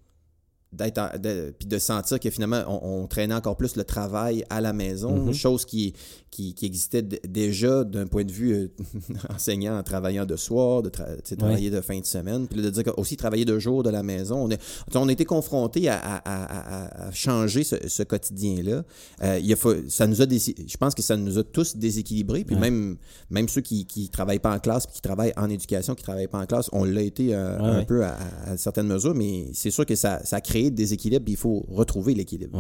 d'être 0.74 1.20
de- 1.20 1.54
puis 1.58 1.68
de 1.68 1.78
sentir 1.78 2.20
que 2.20 2.30
finalement 2.30 2.64
on, 2.68 3.04
on 3.04 3.08
traînait 3.08 3.36
encore 3.36 3.56
plus 3.56 3.76
le 3.76 3.84
travail 3.84 4.44
à 4.50 4.60
la 4.60 4.74
maison, 4.74 5.12
Mhm. 5.28 5.34
chose 5.34 5.66
qui, 5.66 5.94
qui, 6.34 6.54
qui 6.56 6.66
existait 6.66 7.02
déjà 7.04 7.84
d'un 7.84 8.08
point 8.08 8.24
de 8.24 8.32
vue 8.32 8.54
euh, 8.54 8.68
enseignant 9.34 9.78
en 9.78 9.84
travaillant 9.84 10.26
de 10.26 10.36
soir, 10.36 10.82
de 10.82 10.90
tra- 10.90 11.22
travailler 11.38 11.70
de 11.70 11.80
fin 11.82 12.00
de 12.00 12.06
semaine, 12.06 12.48
puis 12.48 12.62
de 12.62 12.70
dire 12.70 12.84
aussi 12.98 13.16
travailler 13.18 13.46
de 13.46 13.60
jour 13.60 13.84
de 13.84 13.90
la 13.92 14.02
maison. 14.04 14.46
On, 14.46 14.50
est, 14.50 14.60
on 14.96 15.08
a 15.08 15.12
été 15.12 15.26
confronté 15.26 15.88
à, 15.90 15.98
à- 15.98 16.18
à- 16.18 16.44
à- 17.06 17.08
à 17.08 17.12
changer 17.12 17.64
ce, 17.64 17.76
ce 17.88 18.04
quotidien-là. 18.04 18.84
Euh, 19.22 19.40
il 19.42 19.54
a 19.54 19.56
fa- 19.56 19.76
ça 19.90 20.08
nous 20.08 20.22
a 20.22 20.26
déci- 20.26 20.56
je 20.68 20.78
pense 20.78 20.96
que 20.96 21.02
ça 21.04 21.16
nous 21.18 21.38
a 21.38 21.44
tous 21.44 21.76
déséquilibrés, 21.78 22.44
puis 22.44 22.56
même, 22.56 22.98
même 23.30 23.48
ceux 23.48 23.62
qui 23.62 23.86
ne 23.96 24.08
travaillent 24.08 24.40
pas 24.40 24.56
en 24.56 24.60
classe, 24.60 24.86
puis 24.88 24.96
qui 24.96 25.02
travaillent 25.02 25.34
en 25.38 25.50
éducation, 25.50 25.94
qui 25.96 26.02
ne 26.02 26.06
travaillent 26.06 26.28
pas 26.28 26.40
en 26.42 26.46
classe, 26.48 26.70
on 26.74 26.84
l'a 26.84 27.02
été 27.04 27.36
euh, 27.36 27.60
un 27.60 27.84
peu 27.86 28.04
à, 28.04 28.18
certaines 28.58 28.88
mesures, 28.88 29.14
mais 29.16 29.48
c'est 29.54 29.72
sûr 29.72 29.86
que 29.86 29.96
ça, 29.96 30.22
ça 30.26 30.38
a 30.38 30.42
créé 30.42 30.64
des 30.72 30.84
déséquilibres, 30.84 31.26
puis 31.26 31.34
il 31.34 31.38
faut 31.38 31.66
retrouver 31.70 32.14
l'équilibre. 32.16 32.58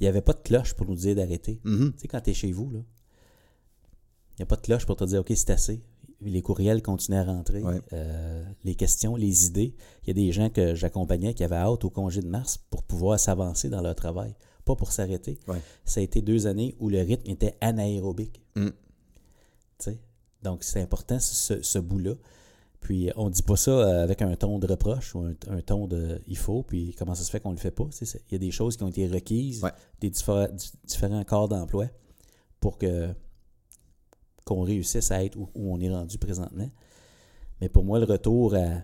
Il 0.00 0.04
n'y 0.04 0.08
avait 0.08 0.20
pas 0.22 0.32
de 0.32 0.38
cloche 0.44 0.74
pour 0.74 0.86
nous 0.86 0.94
dire 0.94 1.16
d'arrêter. 1.16 1.58
Mhm. 1.64 1.92
Tu 1.94 2.02
sais, 2.02 2.06
quand 2.08 2.20
tu 2.20 2.30
es 2.30 2.34
chez 2.34 2.52
vous, 2.52 2.70
là, 2.70 2.78
n'y 4.38 4.42
a 4.44 4.46
pas 4.46 4.56
de 4.56 4.60
cloche 4.62 4.86
pour 4.86 4.96
te 4.96 5.04
dire 5.04 5.20
OK, 5.20 5.32
c'est 5.34 5.50
assez. 5.50 5.80
Les 6.20 6.42
courriels 6.42 6.82
continuaient 6.82 7.18
à 7.20 7.24
rentrer. 7.24 7.62
Ouais. 7.62 7.80
Euh, 7.92 8.44
les 8.64 8.74
questions, 8.74 9.14
les 9.14 9.46
idées. 9.46 9.74
Il 10.02 10.08
y 10.08 10.10
a 10.10 10.14
des 10.14 10.32
gens 10.32 10.50
que 10.50 10.74
j'accompagnais 10.74 11.32
qui 11.34 11.44
avaient 11.44 11.56
hâte 11.56 11.84
au 11.84 11.90
congé 11.90 12.20
de 12.22 12.26
mars 12.28 12.58
pour 12.70 12.82
pouvoir 12.82 13.20
s'avancer 13.20 13.68
dans 13.68 13.80
leur 13.82 13.94
travail, 13.94 14.34
pas 14.64 14.74
pour 14.74 14.90
s'arrêter. 14.90 15.38
Ouais. 15.46 15.60
Ça 15.84 16.00
a 16.00 16.02
été 16.02 16.20
deux 16.20 16.46
années 16.48 16.74
où 16.80 16.88
le 16.88 16.98
rythme 17.00 17.30
était 17.30 17.56
anaérobique. 17.60 18.40
Mm. 18.56 18.68
Donc, 20.42 20.62
c'est 20.62 20.80
important, 20.80 21.18
ce, 21.18 21.62
ce 21.62 21.78
bout-là. 21.80 22.14
Puis, 22.80 23.10
on 23.16 23.28
dit 23.28 23.42
pas 23.42 23.56
ça 23.56 23.72
euh, 23.72 24.04
avec 24.04 24.22
un 24.22 24.36
ton 24.36 24.60
de 24.60 24.68
reproche 24.68 25.14
ou 25.16 25.20
un, 25.20 25.34
un 25.48 25.60
ton 25.62 25.88
de 25.88 26.20
il 26.28 26.36
faut, 26.36 26.62
puis 26.62 26.94
comment 26.96 27.16
ça 27.16 27.24
se 27.24 27.30
fait 27.30 27.40
qu'on 27.40 27.50
le 27.50 27.56
fait 27.56 27.72
pas. 27.72 27.88
Il 28.00 28.32
y 28.32 28.34
a 28.36 28.38
des 28.38 28.52
choses 28.52 28.76
qui 28.76 28.84
ont 28.84 28.88
été 28.88 29.08
requises, 29.08 29.64
Ouais. 29.64 29.72
des 30.00 30.10
diffé- 30.10 30.52
di- 30.54 30.70
différents 30.86 31.24
corps 31.24 31.48
d'emploi 31.48 31.86
pour 32.60 32.78
que 32.78 33.08
qu'on 34.48 34.62
réussisse 34.62 35.10
à 35.10 35.24
être 35.24 35.36
où, 35.36 35.48
où 35.54 35.72
on 35.74 35.80
est 35.80 35.90
rendu 35.90 36.18
présentement. 36.18 36.68
Mais 37.60 37.68
pour 37.68 37.84
moi, 37.84 37.98
le 37.98 38.04
retour 38.04 38.54
à, 38.54 38.82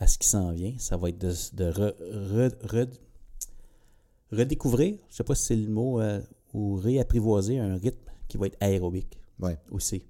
à 0.00 0.06
ce 0.06 0.18
qui 0.18 0.28
s'en 0.28 0.52
vient, 0.52 0.74
ça 0.78 0.96
va 0.96 1.08
être 1.10 1.18
de, 1.18 1.28
de 1.28 1.70
re- 1.70 1.94
re- 2.00 2.66
re- 2.66 2.98
redécouvrir, 4.30 4.98
je 5.10 5.16
sais 5.16 5.24
pas 5.24 5.34
si 5.34 5.44
c'est 5.44 5.56
le 5.56 5.68
mot, 5.68 6.00
euh, 6.00 6.20
ou 6.54 6.74
réapprivoiser 6.76 7.58
un 7.58 7.76
rythme 7.76 8.10
qui 8.28 8.36
va 8.36 8.46
être 8.46 8.56
aérobique 8.60 9.18
Ouais. 9.40 9.58
aussi. 9.70 10.04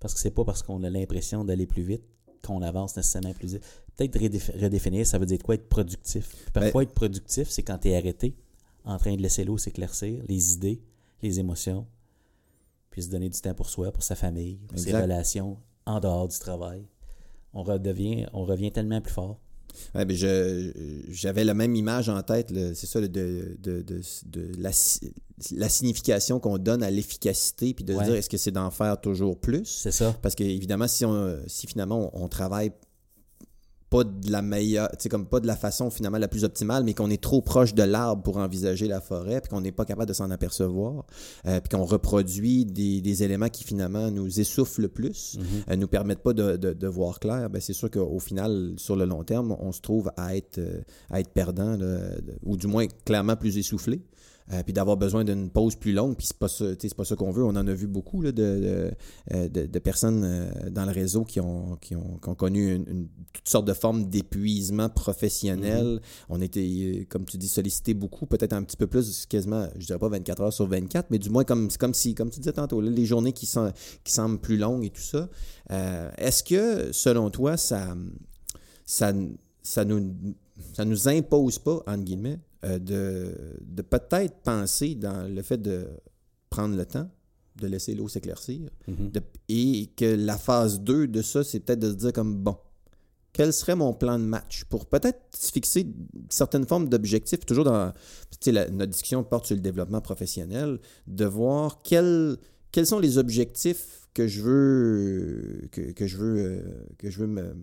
Parce 0.00 0.14
que 0.14 0.20
c'est 0.20 0.30
pas 0.32 0.44
parce 0.44 0.62
qu'on 0.62 0.82
a 0.82 0.90
l'impression 0.90 1.44
d'aller 1.44 1.66
plus 1.66 1.82
vite 1.82 2.02
qu'on 2.44 2.60
avance 2.62 2.96
nécessairement 2.96 3.32
plus 3.34 3.54
vite. 3.54 3.64
Peut-être 3.96 4.18
redéfinir, 4.60 5.06
ça 5.06 5.18
veut 5.18 5.26
dire 5.26 5.38
quoi 5.42 5.54
être 5.54 5.68
productif? 5.68 6.50
parfois, 6.52 6.82
être 6.82 6.92
productif, 6.94 7.48
c'est 7.48 7.62
quand 7.62 7.78
tu 7.78 7.88
es 7.88 7.96
arrêté, 7.96 8.34
en 8.84 8.98
train 8.98 9.14
de 9.14 9.22
laisser 9.22 9.44
l'eau 9.44 9.58
s'éclaircir, 9.58 10.22
les 10.28 10.54
idées, 10.54 10.82
les 11.22 11.38
émotions, 11.38 11.86
puis 12.92 13.02
se 13.02 13.08
donner 13.08 13.28
du 13.30 13.40
temps 13.40 13.54
pour 13.54 13.68
soi, 13.68 13.90
pour 13.90 14.04
sa 14.04 14.14
famille, 14.14 14.60
pour 14.68 14.78
ses 14.78 14.92
relations 14.92 15.58
en 15.86 15.98
dehors 15.98 16.28
du 16.28 16.38
travail. 16.38 16.86
On 17.54 17.62
redevient, 17.62 18.26
on 18.32 18.44
revient 18.44 18.70
tellement 18.70 19.00
plus 19.00 19.12
fort. 19.12 19.40
Ouais, 19.94 20.04
ben 20.04 20.14
j'avais 21.08 21.44
la 21.44 21.54
même 21.54 21.74
image 21.74 22.10
en 22.10 22.22
tête, 22.22 22.52
c'est 22.74 22.86
ça, 22.86 23.00
de, 23.00 23.06
de, 23.06 23.82
de, 23.82 24.52
la, 24.58 24.70
la, 25.52 25.68
signification 25.70 26.38
qu'on 26.40 26.58
donne 26.58 26.82
à 26.82 26.90
l'efficacité, 26.90 27.72
puis 27.72 27.82
de 27.82 27.94
dire 27.94 28.14
est-ce 28.14 28.28
que 28.28 28.36
c'est 28.36 28.50
d'en 28.50 28.70
faire 28.70 29.00
toujours 29.00 29.40
plus? 29.40 29.64
C'est 29.64 29.90
ça. 29.90 30.14
Parce 30.20 30.34
qu'évidemment, 30.34 30.86
si, 30.86 31.06
on, 31.06 31.38
si 31.46 31.66
finalement 31.66 32.10
on, 32.14 32.24
on 32.24 32.28
travaille 32.28 32.72
pas 33.92 34.04
de 34.04 34.32
la 34.32 34.40
meilleure, 34.40 34.88
comme 35.10 35.26
pas 35.26 35.38
de 35.38 35.46
la 35.46 35.54
façon 35.54 35.90
finalement 35.90 36.16
la 36.16 36.26
plus 36.26 36.44
optimale, 36.44 36.82
mais 36.82 36.94
qu'on 36.94 37.10
est 37.10 37.22
trop 37.22 37.42
proche 37.42 37.74
de 37.74 37.82
l'arbre 37.82 38.22
pour 38.22 38.38
envisager 38.38 38.88
la 38.88 39.02
forêt, 39.02 39.42
puis 39.42 39.50
qu'on 39.50 39.60
n'est 39.60 39.70
pas 39.70 39.84
capable 39.84 40.08
de 40.08 40.14
s'en 40.14 40.30
apercevoir, 40.30 41.04
euh, 41.46 41.60
puis 41.60 41.76
qu'on 41.76 41.84
reproduit 41.84 42.64
des, 42.64 43.02
des, 43.02 43.22
éléments 43.22 43.50
qui 43.50 43.64
finalement 43.64 44.10
nous 44.10 44.40
essoufflent 44.40 44.80
le 44.80 44.88
plus, 44.88 45.36
ne 45.36 45.42
mm-hmm. 45.42 45.72
euh, 45.72 45.76
nous 45.76 45.88
permettent 45.88 46.22
pas 46.22 46.32
de, 46.32 46.56
de, 46.56 46.86
voir 46.88 47.20
clair, 47.20 47.50
ben 47.50 47.60
c'est 47.60 47.74
sûr 47.74 47.90
qu'au 47.90 48.18
final, 48.18 48.72
sur 48.78 48.96
le 48.96 49.04
long 49.04 49.24
terme, 49.24 49.54
on 49.60 49.72
se 49.72 49.82
trouve 49.82 50.10
à 50.16 50.36
être, 50.36 50.56
euh, 50.56 50.80
à 51.10 51.20
être 51.20 51.30
perdant, 51.30 51.76
ou 52.44 52.56
du 52.56 52.68
moins 52.68 52.86
clairement 53.04 53.36
plus 53.36 53.58
essoufflé. 53.58 54.00
Euh, 54.52 54.62
puis 54.62 54.72
d'avoir 54.72 54.96
besoin 54.96 55.24
d'une 55.24 55.50
pause 55.50 55.76
plus 55.76 55.92
longue, 55.92 56.16
puis 56.16 56.26
c'est 56.26 56.36
pas 56.36 56.48
ça, 56.48 56.64
pas 56.96 57.04
ça 57.04 57.16
qu'on 57.16 57.30
veut. 57.30 57.44
On 57.44 57.50
en 57.50 57.66
a 57.66 57.72
vu 57.72 57.86
beaucoup 57.86 58.22
là, 58.22 58.32
de, 58.32 58.92
de, 59.30 59.66
de, 59.66 59.78
personnes 59.78 60.22
euh, 60.24 60.70
dans 60.70 60.84
le 60.84 60.92
réseau 60.92 61.24
qui 61.24 61.40
ont, 61.40 61.76
qui 61.80 61.96
ont, 61.96 62.18
qui 62.22 62.28
ont 62.28 62.34
connu 62.34 62.74
une, 62.74 63.08
toutes 63.32 63.48
sortes 63.48 63.66
de 63.66 63.72
formes 63.72 64.10
d'épuisement 64.10 64.88
professionnel. 64.88 65.96
Mm-hmm. 65.96 66.26
On 66.28 66.40
était, 66.40 66.60
euh, 66.60 67.04
comme 67.08 67.24
tu 67.24 67.38
dis, 67.38 67.48
sollicité 67.48 67.94
beaucoup, 67.94 68.26
peut-être 68.26 68.52
un 68.52 68.62
petit 68.62 68.76
peu 68.76 68.86
plus, 68.86 69.26
quasiment, 69.26 69.68
je 69.78 69.86
dirais 69.86 69.98
pas 69.98 70.08
24 70.08 70.42
heures 70.42 70.52
sur 70.52 70.66
24, 70.66 71.06
mais 71.10 71.18
du 71.18 71.30
moins 71.30 71.44
comme, 71.44 71.68
comme 71.78 71.94
si, 71.94 72.14
comme 72.14 72.30
tu 72.30 72.40
disais 72.40 72.52
tantôt, 72.52 72.80
les 72.80 73.06
journées 73.06 73.32
qui, 73.32 73.46
sont, 73.46 73.72
qui 74.04 74.12
semblent 74.12 74.40
plus 74.40 74.58
longues 74.58 74.84
et 74.84 74.90
tout 74.90 75.00
ça. 75.00 75.28
Est-ce 76.18 76.42
que, 76.42 76.92
selon 76.92 77.30
toi, 77.30 77.56
ça, 77.56 77.96
ça, 78.84 79.12
ça 79.62 79.84
nous 79.84 80.34
ça 80.74 80.84
nous 80.84 81.08
impose 81.08 81.58
pas, 81.58 81.82
entre 81.86 82.04
guillemets, 82.04 82.38
euh, 82.64 82.78
de, 82.78 83.82
peut-être 83.82 84.40
penser 84.42 84.94
dans 84.94 85.28
le 85.28 85.42
fait 85.42 85.60
de 85.60 85.86
prendre 86.48 86.76
le 86.76 86.86
temps, 86.86 87.10
de 87.56 87.66
laisser 87.66 87.94
l'eau 87.94 88.08
s'éclaircir, 88.08 88.70
mhm. 88.86 89.10
et 89.48 89.90
que 89.96 90.04
la 90.04 90.38
phase 90.38 90.80
2 90.80 91.08
de 91.08 91.22
ça, 91.22 91.42
c'est 91.42 91.60
peut-être 91.60 91.80
de 91.80 91.90
se 91.90 91.94
dire 91.94 92.12
comme, 92.12 92.36
bon, 92.36 92.56
quel 93.32 93.52
serait 93.52 93.74
mon 93.74 93.94
plan 93.94 94.18
de 94.18 94.24
match 94.24 94.64
pour 94.64 94.86
peut-être 94.86 95.20
fixer 95.36 95.86
certaines 96.28 96.66
formes 96.66 96.88
d'objectifs, 96.88 97.40
toujours 97.46 97.64
dans, 97.64 97.92
tu 98.40 98.52
sais, 98.52 98.70
notre 98.70 98.92
discussion 98.92 99.24
porte 99.24 99.46
sur 99.46 99.56
le 99.56 99.62
développement 99.62 100.00
professionnel, 100.00 100.78
de 101.06 101.24
voir 101.24 101.82
quels, 101.82 102.36
quels 102.70 102.86
sont 102.86 102.98
les 102.98 103.18
objectifs 103.18 104.08
que 104.14 104.28
je 104.28 104.42
veux, 104.42 105.68
que, 105.72 105.92
que 105.92 106.06
je 106.06 106.16
veux, 106.16 106.38
euh, 106.38 106.62
que 106.98 107.10
je 107.10 107.18
veux 107.18 107.26
me, 107.26 107.56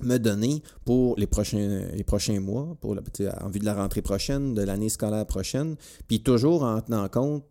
me 0.00 0.18
donner 0.18 0.62
pour 0.84 1.16
les 1.18 1.26
prochains, 1.26 1.86
les 1.94 2.04
prochains 2.04 2.40
mois, 2.40 2.76
pour 2.80 2.94
la, 2.94 3.02
en 3.42 3.48
vue 3.48 3.58
de 3.58 3.64
la 3.64 3.74
rentrée 3.74 4.02
prochaine, 4.02 4.54
de 4.54 4.62
l'année 4.62 4.88
scolaire 4.88 5.26
prochaine, 5.26 5.76
puis 6.06 6.22
toujours 6.22 6.62
en 6.62 6.80
tenant 6.80 7.08
compte 7.08 7.44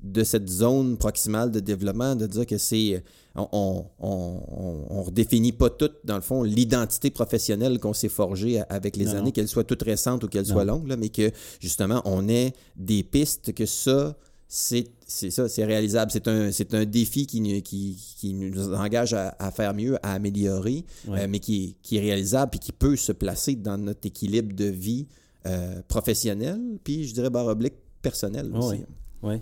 de 0.00 0.22
cette 0.22 0.48
zone 0.48 0.96
proximale 0.96 1.50
de 1.50 1.60
développement, 1.60 2.14
de 2.14 2.26
dire 2.26 2.46
que 2.46 2.58
c'est. 2.58 3.02
On 3.34 3.84
ne 4.00 5.02
redéfinit 5.02 5.52
pas 5.52 5.70
toute, 5.70 5.94
dans 6.04 6.16
le 6.16 6.22
fond, 6.22 6.42
l'identité 6.42 7.10
professionnelle 7.10 7.78
qu'on 7.78 7.92
s'est 7.92 8.08
forgée 8.08 8.62
avec 8.68 8.96
les 8.96 9.14
années, 9.14 9.32
qu'elle 9.32 9.48
soit 9.48 9.64
toute 9.64 9.82
récente 9.82 10.24
ou 10.24 10.28
qu'elle 10.28 10.46
soit 10.46 10.64
longue, 10.64 10.92
mais 10.98 11.08
que 11.08 11.30
justement, 11.60 12.02
on 12.04 12.28
ait 12.28 12.52
des 12.76 13.02
pistes 13.02 13.52
que 13.54 13.66
ça, 13.66 14.16
c'est 14.48 14.88
ça, 15.06 15.48
c'est 15.48 15.64
réalisable. 15.64 16.10
C'est 16.10 16.26
un, 16.26 16.50
un 16.72 16.84
défi 16.86 17.26
qui, 17.26 17.62
qui, 17.62 18.34
nous 18.34 18.72
engage 18.72 19.12
à, 19.12 19.50
faire 19.50 19.74
mieux, 19.74 19.96
à 20.04 20.14
améliorer, 20.14 20.84
euh, 21.08 21.26
mais 21.28 21.38
qui, 21.38 21.76
qui, 21.82 21.98
est 21.98 22.00
réalisable 22.00 22.56
et 22.56 22.58
qui 22.58 22.72
peut 22.72 22.96
se 22.96 23.12
placer 23.12 23.56
dans 23.56 23.76
notre 23.76 24.06
équilibre 24.06 24.54
de 24.54 24.64
vie 24.64 25.06
euh, 25.46 25.82
professionnel, 25.86 26.58
puis 26.82 27.04
je 27.04 27.14
dirais 27.14 27.30
barre 27.30 27.46
oblique 27.46 27.74
personnel 28.00 28.50
aussi. 28.54 28.84
Oui. 29.22 29.36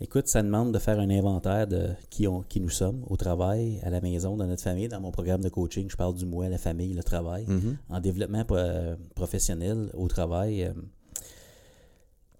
Écoute, 0.00 0.26
ça 0.26 0.42
demande 0.42 0.72
de 0.72 0.78
faire 0.78 0.98
un 0.98 1.10
inventaire 1.10 1.66
de 1.66 1.90
qui, 2.10 2.26
on, 2.26 2.42
qui 2.42 2.60
nous 2.60 2.70
sommes 2.70 3.04
au 3.08 3.16
travail, 3.16 3.80
à 3.84 3.90
la 3.90 4.00
maison, 4.00 4.36
dans 4.36 4.46
notre 4.46 4.62
famille. 4.62 4.88
Dans 4.88 5.00
mon 5.00 5.12
programme 5.12 5.42
de 5.42 5.48
coaching, 5.48 5.88
je 5.88 5.96
parle 5.96 6.14
du 6.14 6.26
moi, 6.26 6.48
la 6.48 6.58
famille, 6.58 6.92
le 6.92 7.04
travail. 7.04 7.44
Mm-hmm. 7.46 7.76
En 7.88 8.00
développement 8.00 8.44
euh, 8.50 8.96
professionnel, 9.14 9.90
au 9.94 10.08
travail, 10.08 10.72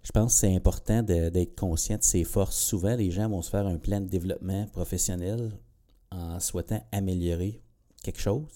je 0.02 0.10
pense 0.10 0.34
que 0.34 0.40
c'est 0.40 0.54
important 0.54 1.02
d'être 1.02 1.54
conscient 1.54 1.96
de 1.96 2.02
ses 2.02 2.24
forces. 2.24 2.56
Souvent, 2.56 2.96
les 2.96 3.10
gens 3.10 3.28
vont 3.28 3.42
se 3.42 3.50
faire 3.50 3.66
un 3.66 3.78
plan 3.78 4.00
de 4.00 4.06
développement 4.06 4.66
professionnel 4.66 5.52
en 6.10 6.40
souhaitant 6.40 6.84
améliorer 6.90 7.62
quelque 8.02 8.20
chose. 8.20 8.48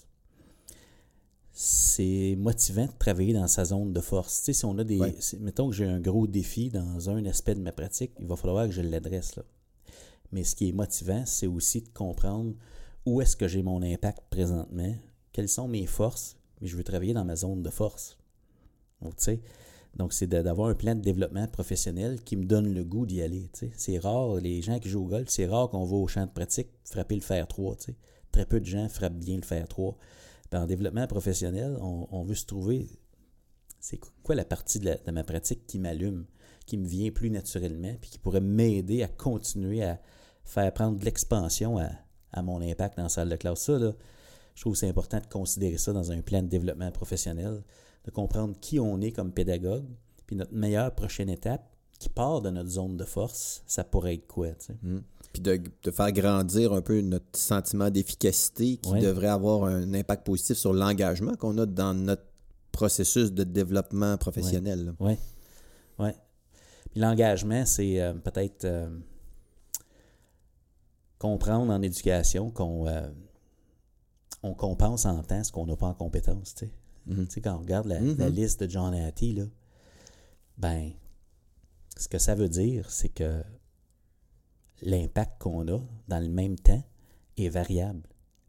C'est 1.52 2.34
motivant 2.36 2.86
de 2.86 2.98
travailler 2.98 3.32
dans 3.32 3.46
sa 3.46 3.64
zone 3.64 3.92
de 3.92 4.00
force. 4.00 4.40
Tu 4.40 4.44
sais, 4.46 4.52
si 4.52 4.64
on 4.64 4.76
a 4.76 4.84
des. 4.84 5.00
Mettons 5.40 5.70
que 5.70 5.74
j'ai 5.74 5.86
un 5.86 6.00
gros 6.00 6.26
défi 6.26 6.68
dans 6.68 7.08
un 7.08 7.24
aspect 7.24 7.54
de 7.54 7.60
ma 7.60 7.72
pratique, 7.72 8.12
il 8.20 8.26
va 8.26 8.36
falloir 8.36 8.66
que 8.66 8.72
je 8.72 8.82
l'adresse 8.82 9.36
là. 9.36 9.44
Mais 10.32 10.44
ce 10.44 10.54
qui 10.54 10.68
est 10.68 10.72
motivant, 10.72 11.24
c'est 11.24 11.46
aussi 11.46 11.80
de 11.80 11.88
comprendre 11.88 12.54
où 13.06 13.20
est-ce 13.22 13.36
que 13.36 13.48
j'ai 13.48 13.62
mon 13.62 13.80
impact 13.82 14.20
présentement, 14.28 14.94
quelles 15.32 15.48
sont 15.48 15.68
mes 15.68 15.86
forces, 15.86 16.36
mais 16.60 16.66
je 16.66 16.76
veux 16.76 16.84
travailler 16.84 17.14
dans 17.14 17.24
ma 17.24 17.36
zone 17.36 17.62
de 17.62 17.70
force. 17.70 18.18
Donc, 19.00 19.16
tu 19.16 19.24
sais, 19.24 19.40
donc, 19.96 20.12
c'est 20.12 20.26
d'avoir 20.26 20.68
un 20.68 20.74
plan 20.74 20.94
de 20.94 21.00
développement 21.00 21.46
professionnel 21.48 22.22
qui 22.22 22.36
me 22.36 22.44
donne 22.44 22.72
le 22.72 22.84
goût 22.84 23.06
d'y 23.06 23.22
aller. 23.22 23.50
C'est 23.76 23.98
rare, 23.98 24.34
les 24.34 24.60
gens 24.60 24.78
qui 24.78 24.90
jouent 24.90 25.04
au 25.04 25.08
golf, 25.08 25.28
c'est 25.30 25.46
rare 25.46 25.70
qu'on 25.70 25.84
va 25.84 25.96
au 25.96 26.06
champ 26.06 26.26
de 26.26 26.30
pratique 26.30 26.68
frapper 26.84 27.14
le 27.14 27.22
fer 27.22 27.48
3. 27.48 27.76
Très 28.30 28.44
peu 28.44 28.60
de 28.60 28.66
gens 28.66 28.88
frappent 28.90 29.18
bien 29.18 29.36
le 29.36 29.42
fer 29.42 29.66
3. 29.66 29.96
en 30.52 30.66
développement 30.66 31.06
professionnel, 31.06 31.78
on, 31.80 32.24
veut 32.24 32.34
se 32.34 32.44
trouver, 32.44 32.90
c'est 33.80 33.98
quoi 34.22 34.34
la 34.34 34.44
partie 34.44 34.80
de, 34.80 35.10
ma 35.10 35.24
pratique 35.24 35.66
qui 35.66 35.78
m'allume, 35.78 36.26
qui 36.66 36.76
me 36.76 36.86
vient 36.86 37.10
plus 37.10 37.30
naturellement, 37.30 37.94
puis 37.98 38.10
qui 38.10 38.18
pourrait 38.18 38.42
m'aider 38.42 39.02
à 39.02 39.08
continuer 39.08 39.82
à 39.82 39.98
faire 40.44 40.72
prendre 40.74 40.98
de 40.98 41.06
l'expansion 41.06 41.78
à, 41.78 41.88
à, 42.32 42.42
mon 42.42 42.60
impact 42.60 42.98
dans 42.98 43.04
la 43.04 43.08
salle 43.08 43.30
de 43.30 43.36
classe. 43.36 43.62
Ça, 43.62 43.78
là, 43.78 43.94
je 44.54 44.60
trouve 44.60 44.74
que 44.74 44.78
c'est 44.78 44.88
important 44.88 45.20
de 45.20 45.26
considérer 45.26 45.78
ça 45.78 45.94
dans 45.94 46.12
un 46.12 46.20
plan 46.20 46.42
de 46.42 46.48
développement 46.48 46.90
professionnel 46.90 47.62
de 48.06 48.10
comprendre 48.10 48.54
qui 48.60 48.80
on 48.80 49.00
est 49.00 49.12
comme 49.12 49.32
pédagogue, 49.32 49.84
puis 50.26 50.36
notre 50.36 50.54
meilleure 50.54 50.94
prochaine 50.94 51.28
étape 51.28 51.68
qui 51.98 52.08
part 52.08 52.42
de 52.42 52.50
notre 52.50 52.68
zone 52.68 52.96
de 52.96 53.04
force, 53.04 53.62
ça 53.66 53.84
pourrait 53.84 54.14
être 54.14 54.26
quoi, 54.26 54.50
tu 54.50 54.66
sais? 54.66 54.76
Hmm. 54.82 55.02
Puis 55.32 55.42
de, 55.42 55.90
faire 55.90 56.12
grandir 56.12 56.72
un 56.72 56.80
peu 56.80 57.00
notre 57.00 57.38
sentiment 57.38 57.90
d'efficacité 57.90 58.78
qui 58.78 58.92
devrait 59.00 59.28
avoir 59.28 59.64
un 59.64 59.92
impact 59.92 60.24
positif 60.24 60.56
sur 60.56 60.72
l'engagement 60.72 61.34
qu'on 61.34 61.58
a 61.58 61.66
dans 61.66 61.92
notre 61.92 62.24
processus 62.72 63.32
de 63.32 63.44
développement 63.44 64.16
professionnel. 64.16 64.94
Oui, 64.98 65.14
oui. 65.98 66.10
Puis 66.90 67.00
l'engagement, 67.00 67.66
c'est 67.66 68.00
euh, 68.00 68.14
peut-être 68.14 68.64
euh, 68.64 68.88
comprendre 71.18 71.72
en 71.72 71.82
éducation 71.82 72.50
qu'on 72.50 72.86
euh, 72.86 73.08
on 74.42 74.54
compense 74.54 75.04
en 75.04 75.22
temps 75.22 75.42
ce 75.44 75.52
qu'on 75.52 75.66
n'a 75.66 75.76
pas 75.76 75.86
en 75.86 75.94
compétence, 75.94 76.54
tu 76.54 76.66
sais. 76.66 76.72
Mhm. 77.06 77.26
Tu 77.26 77.34
sais, 77.34 77.40
quand 77.40 77.54
on 77.54 77.60
regarde 77.60 77.86
la, 77.86 78.00
mhm. 78.00 78.26
liste 78.28 78.62
de 78.62 78.70
John 78.70 78.94
Hattie, 78.94 79.32
là, 79.32 79.44
ben, 80.58 80.92
ce 81.96 82.08
que 82.08 82.18
ça 82.18 82.34
veut 82.34 82.48
dire, 82.48 82.90
c'est 82.90 83.08
que 83.08 83.42
l'impact 84.82 85.40
qu'on 85.40 85.66
a 85.68 85.80
dans 86.08 86.18
le 86.20 86.28
même 86.28 86.56
temps 86.56 86.82
est 87.36 87.48
variable. 87.48 88.02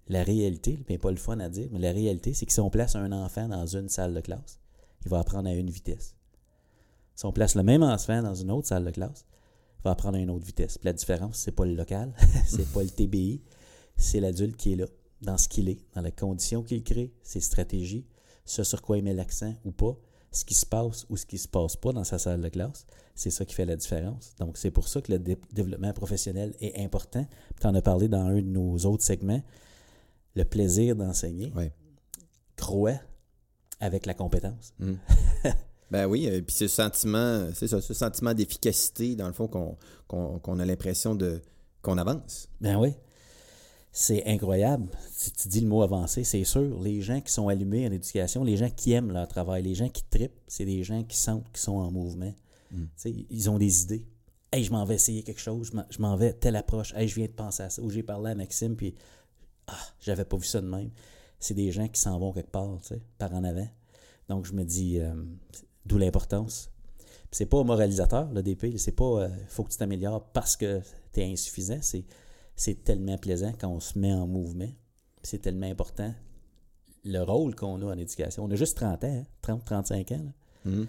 La 0.07 0.23
réalité, 0.23 0.79
mais 0.89 0.97
pas 0.97 1.11
le 1.11 1.17
fun 1.17 1.39
à 1.39 1.49
dire, 1.49 1.67
mais 1.71 1.79
la 1.79 1.91
réalité, 1.91 2.33
c'est 2.33 2.45
que 2.45 2.53
si 2.53 2.59
on 2.59 2.69
place 2.69 2.95
un 2.95 3.11
enfant 3.11 3.47
dans 3.47 3.65
une 3.65 3.89
salle 3.89 4.13
de 4.13 4.21
classe, 4.21 4.59
il 5.05 5.09
va 5.09 5.19
apprendre 5.19 5.49
à 5.49 5.53
une 5.53 5.69
vitesse. 5.69 6.15
Si 7.15 7.25
on 7.25 7.33
place 7.33 7.55
le 7.55 7.63
même 7.63 7.83
enfant 7.83 8.21
dans 8.21 8.35
une 8.35 8.51
autre 8.51 8.67
salle 8.67 8.85
de 8.85 8.91
classe, 8.91 9.25
il 9.79 9.83
va 9.83 9.91
apprendre 9.91 10.17
à 10.17 10.21
une 10.21 10.29
autre 10.29 10.45
vitesse. 10.45 10.77
Puis 10.77 10.85
la 10.85 10.93
différence, 10.93 11.37
c'est 11.37 11.51
pas 11.51 11.65
le 11.65 11.73
local, 11.73 12.13
c'est 12.45 12.71
pas 12.71 12.83
le 12.83 12.89
TBI, 12.89 13.41
c'est 13.97 14.19
l'adulte 14.19 14.55
qui 14.55 14.73
est 14.73 14.75
là, 14.75 14.85
dans 15.21 15.37
ce 15.37 15.47
qu'il 15.49 15.67
est, 15.69 15.79
dans 15.93 16.01
les 16.01 16.11
conditions 16.11 16.63
qu'il 16.63 16.83
crée, 16.83 17.13
ses 17.23 17.41
stratégies, 17.41 18.05
ce 18.47 18.63
sur 18.63 18.81
quoi 18.81 18.97
il 18.97 19.03
met 19.03 19.13
l'accent 19.13 19.53
ou 19.65 19.71
pas, 19.71 19.95
ce 20.31 20.45
qui 20.45 20.53
se 20.53 20.65
passe 20.65 21.05
ou 21.09 21.17
ce 21.17 21.25
qui 21.25 21.37
se 21.37 21.47
passe 21.47 21.75
pas 21.75 21.93
dans 21.93 22.03
sa 22.03 22.17
salle 22.17 22.41
de 22.41 22.49
classe, 22.49 22.85
c'est 23.15 23.29
ça 23.29 23.45
qui 23.45 23.53
fait 23.53 23.65
la 23.65 23.75
différence. 23.75 24.35
Donc, 24.39 24.57
c'est 24.57 24.71
pour 24.71 24.87
ça 24.87 25.01
que 25.01 25.11
le 25.11 25.19
développement 25.19 25.93
professionnel 25.93 26.55
est 26.59 26.83
important. 26.83 27.25
Tu 27.59 27.67
en 27.67 27.75
as 27.75 27.81
parlé 27.81 28.07
dans 28.07 28.25
un 28.25 28.35
de 28.35 28.41
nos 28.41 28.77
autres 28.79 29.03
segments, 29.03 29.41
le 30.35 30.43
plaisir 30.43 30.95
d'enseigner 30.95 31.51
ouais. 31.55 31.73
croît 32.55 32.99
avec 33.79 34.05
la 34.05 34.13
compétence. 34.13 34.73
Hmm. 34.79 34.95
ben 35.91 36.05
oui, 36.05 36.25
et 36.25 36.41
puis 36.41 36.55
ce 36.55 36.67
sentiment, 36.67 37.47
c'est 37.53 37.67
ça, 37.67 37.81
ce 37.81 37.93
sentiment 37.93 38.33
d'efficacité, 38.33 39.15
dans 39.15 39.27
le 39.27 39.33
fond, 39.33 39.47
qu'on 39.47 40.59
a 40.59 40.65
l'impression 40.65 41.15
de 41.15 41.41
qu'on 41.81 41.97
avance. 41.97 42.49
Ben 42.59 42.77
oui. 42.77 42.93
C'est 43.99 44.27
incroyable. 44.27 44.87
Si 45.11 45.31
tu 45.31 45.47
dis 45.47 45.59
le 45.61 45.67
mot 45.67 45.81
avancé, 45.81 46.23
c'est 46.23 46.43
sûr. 46.43 46.79
Les 46.81 47.01
gens 47.01 47.19
qui 47.19 47.31
sont 47.31 47.47
allumés 47.47 47.87
en 47.87 47.91
éducation, 47.91 48.43
les 48.43 48.55
gens 48.55 48.69
qui 48.69 48.91
aiment 48.91 49.11
leur 49.11 49.27
travail, 49.27 49.63
les 49.63 49.73
gens 49.73 49.89
qui 49.89 50.03
tripent, 50.03 50.39
c'est 50.47 50.65
des 50.65 50.83
gens 50.83 51.03
qui 51.03 51.17
sentent 51.17 51.47
qu'ils 51.49 51.57
sont 51.61 51.77
en 51.77 51.89
mouvement. 51.91 52.31
Sais, 52.95 53.13
Ils 53.31 53.49
ont 53.49 53.57
des 53.57 53.81
idées. 53.83 54.05
Hey, 54.51 54.63
je 54.63 54.71
m'en 54.71 54.85
vais 54.85 54.95
essayer 54.95 55.23
quelque 55.23 55.41
chose, 55.41 55.69
je 55.71 55.77
m'en- 55.77 55.85
je 55.89 55.99
m'en 55.99 56.15
vais, 56.15 56.33
telle 56.33 56.55
approche. 56.55 56.93
Hey, 56.95 57.07
je 57.07 57.15
viens 57.15 57.25
de 57.25 57.31
penser 57.31 57.63
à 57.63 57.69
ça. 57.71 57.81
Ou 57.81 57.89
j'ai 57.89 58.03
parlé 58.03 58.29
à 58.31 58.35
Maxime, 58.35 58.75
puis 58.75 58.93
ah, 59.65 59.73
j'avais 59.99 60.25
pas 60.25 60.37
vu 60.37 60.45
ça 60.45 60.61
de 60.61 60.67
même. 60.67 60.91
C'est 61.39 61.55
des 61.55 61.71
gens 61.71 61.87
qui 61.87 61.99
s'en 61.99 62.19
vont 62.19 62.31
quelque 62.33 62.51
part, 62.51 62.77
par 63.17 63.33
en 63.33 63.43
avant. 63.43 63.67
Donc, 64.29 64.45
je 64.45 64.53
me 64.53 64.63
dis, 64.63 64.99
euh, 64.99 65.11
d'où 65.87 65.97
l'importance. 65.97 66.69
C'est 67.31 67.47
pas 67.47 67.63
moralisateur, 67.63 68.31
le 68.31 68.43
DP. 68.43 68.77
C'est 68.77 68.91
pas, 68.91 69.23
euh, 69.23 69.29
faut 69.47 69.63
que 69.63 69.71
tu 69.71 69.77
t'améliores 69.77 70.23
parce 70.33 70.55
que 70.55 70.81
tu 71.13 71.19
es 71.21 71.31
insuffisant. 71.31 71.79
C'est, 71.81 72.05
c'est 72.57 72.83
tellement 72.83 73.17
plaisant 73.17 73.53
quand 73.57 73.69
on 73.69 73.79
se 73.79 73.97
met 73.97 74.11
en 74.13 74.27
mouvement. 74.27 74.67
C'est 75.23 75.39
tellement 75.41 75.67
important 75.67 76.13
le 77.05 77.19
rôle 77.21 77.55
qu'on 77.55 77.81
a 77.83 77.85
en 77.85 77.97
éducation. 77.97 78.43
On 78.43 78.51
a 78.51 78.55
juste 78.55 78.75
30 78.75 79.03
ans, 79.05 79.07
hein, 79.07 79.23
30, 79.41 79.63
35 79.63 80.11
ans. 80.11 80.21
là. 80.65 80.71
Mhm. 80.71 80.87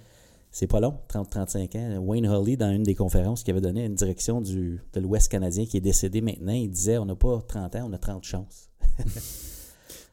C'est 0.51 0.67
pas 0.67 0.81
long, 0.81 0.99
30-35 1.09 1.77
ans. 1.77 1.99
Wayne 1.99 2.25
Hurley, 2.25 2.57
dans 2.57 2.73
une 2.73 2.83
des 2.83 2.95
conférences 2.95 3.45
qu'il 3.45 3.53
avait 3.53 3.61
donné 3.61 3.83
à 3.83 3.87
une 3.87 3.95
direction 3.95 4.41
du, 4.41 4.81
de 4.95 5.01
l'Ouest 5.01 5.31
canadien 5.31 5.67
qui 5.67 5.77
est 5.77 5.81
décédé 5.83 6.21
maintenant, 6.23 6.53
il 6.55 6.71
disait 6.71 6.97
on 6.99 7.05
n'a 7.05 7.15
pas 7.15 7.41
30 7.47 7.77
ans, 7.77 7.87
on 7.89 7.93
a 7.93 7.99
30 7.99 8.25
chances. 8.25 8.71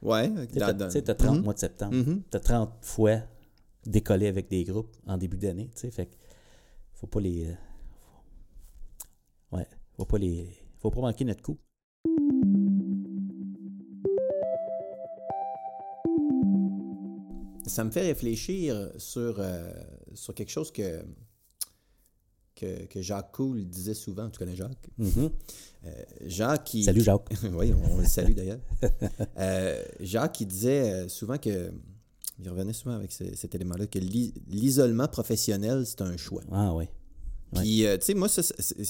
Ouais. 0.02 0.30
Tu 0.54 0.60
sais, 0.60 0.90
tu 0.92 1.02
t'as 1.04 1.16
30 1.16 1.38
Mhm. 1.38 1.44
mois 1.44 1.54
de 1.56 1.60
septembre. 1.60 1.96
Mhm. 1.96 2.22
T'as 2.30 2.40
30 2.40 2.70
fois 2.82 3.22
décollé 3.88 4.28
avec 4.28 4.50
des 4.50 4.64
groupes 4.64 4.96
en 5.08 5.18
début 5.18 5.38
d'année. 5.38 5.72
tu 5.74 5.82
sais, 5.82 5.90
Fait 5.92 6.06
que 6.06 6.16
faut 6.94 7.08
pas 7.08 7.22
les. 7.22 7.48
euh, 7.48 7.54
Ouais, 9.52 9.66
faut 9.96 10.06
pas 10.06 10.18
les. 10.20 10.48
Faut 10.86 10.92
pas 10.92 11.02
manquer 11.02 11.26
notre 11.26 11.42
coup. 11.42 11.58
Ça 17.68 17.84
me 17.84 17.90
fait 17.92 18.02
réfléchir 18.02 18.92
sur, 18.98 19.38
euh, 19.40 19.72
sur 20.14 20.36
quelque 20.36 20.52
chose 20.52 20.72
que, 20.72 21.04
que, 22.56 22.86
que 22.86 23.02
Jacques 23.02 23.32
Cool 23.34 23.66
disait 23.66 23.96
souvent. 23.96 24.30
Tu 24.30 24.38
connais 24.38 24.56
Jacques? 24.56 24.88
Mhm. 25.00 25.30
Euh, 25.86 25.90
Jacques 26.28 26.64
qui... 26.66 26.84
Salut 26.84 27.02
Jacques. 27.02 27.28
oui, 27.54 27.74
on, 27.74 27.94
on 27.94 27.98
le 27.98 28.06
salue 28.06 28.34
d'ailleurs. 28.34 28.60
Euh, 29.40 29.84
Jacques 30.00 30.34
qui 30.34 30.46
disait 30.46 31.10
souvent 31.10 31.38
que... 31.40 31.72
Il 32.38 32.50
revenait 32.50 32.74
souvent 32.74 32.96
avec 32.96 33.12
ce- 33.14 33.34
cet 33.36 33.56
élément-là, 33.56 33.88
que 33.88 33.98
l'i- 33.98 34.34
l'isolement 34.48 35.08
professionnel, 35.08 35.86
c'est 35.86 36.02
un 36.02 36.18
choix. 36.18 36.44
Ah 36.52 36.76
oui. 36.76 36.86
Puis, 37.54 37.86
euh, 37.86 37.98
tu 37.98 38.06
sais, 38.08 38.14
moi, 38.16 38.28
ça, 38.28 38.42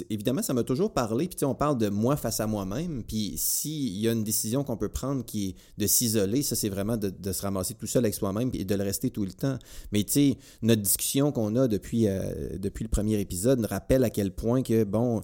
évidemment, 0.10 0.42
ça 0.42 0.54
m'a 0.54 0.64
toujours 0.64 0.92
parlé. 0.92 1.28
Puis, 1.28 1.36
tu 1.36 1.40
sais, 1.42 1.46
on 1.46 1.54
parle 1.54 1.78
de 1.78 1.90
moi 1.90 2.16
face 2.16 2.40
à 2.40 2.48
moi-même. 2.48 3.04
Puis, 3.04 3.34
s'il 3.38 3.98
y 4.00 4.08
a 4.08 4.12
une 4.12 4.24
décision 4.24 4.64
qu'on 4.64 4.78
peut 4.78 4.90
prendre 4.90 5.24
qui 5.24 5.50
est 5.50 5.56
de 5.82 5.86
s'isoler, 5.88 6.42
ça, 6.42 6.56
c'est 6.56 6.70
vraiment 6.70 6.98
de, 6.98 7.10
de 7.10 7.32
se 7.32 7.42
ramasser 7.42 7.74
tout 7.76 7.86
seul 7.86 8.06
avec 8.06 8.16
soi-même 8.16 8.50
et 8.54 8.64
de 8.66 8.76
le 8.76 8.84
rester 8.84 9.10
tout 9.12 9.24
le 9.26 9.34
temps. 9.34 9.60
Mais, 9.92 10.04
tu 10.04 10.12
sais, 10.14 10.38
notre 10.62 10.82
discussion 10.82 11.32
qu'on 11.32 11.56
a 11.58 11.68
depuis, 11.68 12.08
euh, 12.08 12.58
depuis 12.58 12.84
le 12.84 12.90
premier 12.90 13.20
épisode 13.20 13.64
rappelle 13.66 14.04
à 14.04 14.10
quel 14.10 14.32
point 14.32 14.64
que, 14.64 14.84
bon, 14.84 15.22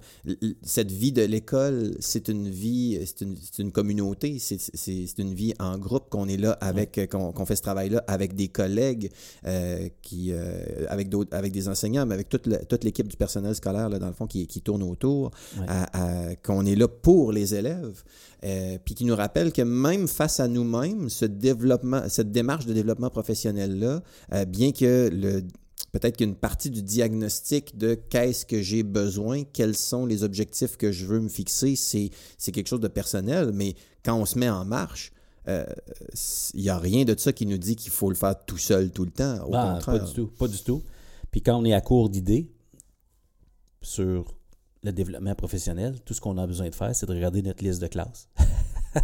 cette 0.61 0.91
vie 0.91 1.11
de 1.11 1.23
l'école, 1.23 1.95
c'est 1.99 2.27
une 2.27 2.47
vie, 2.49 2.99
c'est 3.05 3.59
une, 3.59 3.71
communauté, 3.71 4.37
c'est 4.39 5.17
une 5.17 5.33
vie 5.33 5.53
en 5.59 5.77
groupe 5.77 6.09
qu'on 6.09 6.27
est 6.27 6.37
là 6.37 6.51
avec, 6.61 6.97
euh, 6.97 7.07
qu'on 7.07 7.45
fait 7.45 7.55
ce 7.55 7.61
travail-là 7.63 8.03
avec 8.07 8.35
des 8.35 8.49
collègues, 8.49 9.09
euh, 9.47 9.87
qui, 10.01 10.31
avec, 10.89 11.09
d'autres, 11.09 11.35
avec 11.35 11.51
des 11.51 11.67
enseignants, 11.67 12.05
mais 12.05 12.13
avec 12.13 12.29
toute, 12.29 12.45
le- 12.45 12.63
toute 12.65 12.83
l'équipe 12.83 13.07
du 13.07 13.17
personnel 13.25 13.53
scolaire, 13.55 13.87
là, 13.89 13.97
dans 13.99 14.07
le 14.13 14.13
fond, 14.13 14.27
qui, 14.27 14.47
qui 14.47 14.61
tourne 14.61 14.83
autour, 14.83 15.31
Ouais. 15.59 15.65
à- 15.67 16.29
à- 16.29 16.35
qu'on 16.45 16.65
est 16.65 16.75
là 16.75 16.87
pour 16.87 17.31
les 17.31 17.53
élèves, 17.59 18.03
euh, 18.43 18.77
puis 18.83 18.93
qui 18.95 19.05
nous 19.05 19.15
rappelle 19.15 19.51
que 19.53 19.61
même 19.61 20.07
face 20.07 20.39
à 20.39 20.47
nous-mêmes, 20.47 21.09
ce 21.09 21.25
développement, 21.25 22.01
cette 22.09 22.31
démarche 22.31 22.65
de 22.65 22.73
développement 22.73 23.09
professionnel-là, 23.09 24.01
euh, 24.33 24.45
bien 24.45 24.71
que 24.71 25.09
le 25.13 25.43
peut-être 25.93 26.15
qu'une 26.17 26.35
partie 26.35 26.69
du 26.69 26.81
diagnostic 26.83 27.77
de 27.77 27.95
qu'est-ce 28.09 28.45
que 28.45 28.61
j'ai 28.61 28.81
besoin, 28.81 29.43
quels 29.51 29.75
sont 29.75 30.05
les 30.05 30.23
objectifs 30.23 30.77
que 30.77 30.89
je 30.91 31.05
veux 31.05 31.19
me 31.19 31.27
fixer, 31.27 31.75
c'est, 31.75 32.09
c'est 32.37 32.53
quelque 32.53 32.67
chose 32.69 32.79
de 32.79 32.87
personnel, 32.87 33.51
mais 33.53 33.75
quand 34.05 34.15
on 34.15 34.25
se 34.25 34.39
met 34.39 34.49
en 34.49 34.63
marche, 34.63 35.11
euh, 35.49 35.65
il 36.53 36.61
n'y 36.61 36.69
a 36.69 36.77
rien 36.77 37.03
de 37.03 37.13
ça 37.17 37.33
qui 37.33 37.45
nous 37.45 37.57
dit 37.57 37.75
qu'il 37.75 37.91
faut 37.91 38.09
le 38.09 38.15
faire 38.15 38.35
tout 38.45 38.57
seul 38.57 38.91
tout 38.91 39.03
le 39.03 39.11
temps. 39.11 39.37
Au 39.47 39.51
Ah, 39.53 39.73
contraire. 39.73 39.99
pas 39.99 40.05
du 40.07 40.13
tout. 40.13 40.27
Pas 40.39 40.47
du 40.47 40.59
tout. 40.63 40.81
Puis 41.31 41.41
quand 41.41 41.57
on 41.61 41.65
est 41.65 41.73
à 41.73 41.81
court 41.81 42.09
d'idées 42.09 42.45
sur 43.81 44.35
le 44.83 44.91
développement 44.91 45.35
professionnel, 45.35 45.99
tout 46.05 46.13
ce 46.13 46.21
qu'on 46.21 46.37
a 46.37 46.47
besoin 46.47 46.69
de 46.69 46.75
faire, 46.75 46.95
c'est 46.95 47.05
de 47.05 47.13
regarder 47.13 47.41
notre 47.41 47.63
liste 47.63 47.81
de 47.81 47.87
classe. 47.87 48.29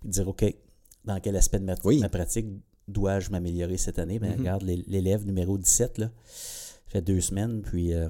Puis 0.00 0.08
de 0.08 0.10
dire, 0.10 0.28
OK, 0.28 0.44
dans 1.04 1.20
quel 1.20 1.36
aspect 1.36 1.58
de 1.58 1.64
ma, 1.64 1.74
Oui. 1.84 1.98
ma 2.00 2.08
pratique 2.08 2.46
dois-je 2.88 3.30
m'améliorer 3.30 3.76
cette 3.76 3.98
année? 3.98 4.18
Ben, 4.18 4.32
Mhm. 4.32 4.38
regarde 4.38 4.62
l'é- 4.62 4.84
l'élève 4.86 5.24
numéro 5.26 5.56
17, 5.58 5.98
là, 5.98 6.10
fait 6.88 7.02
deux 7.02 7.20
semaines, 7.20 7.62
puis 7.62 7.94
euh, 7.94 8.08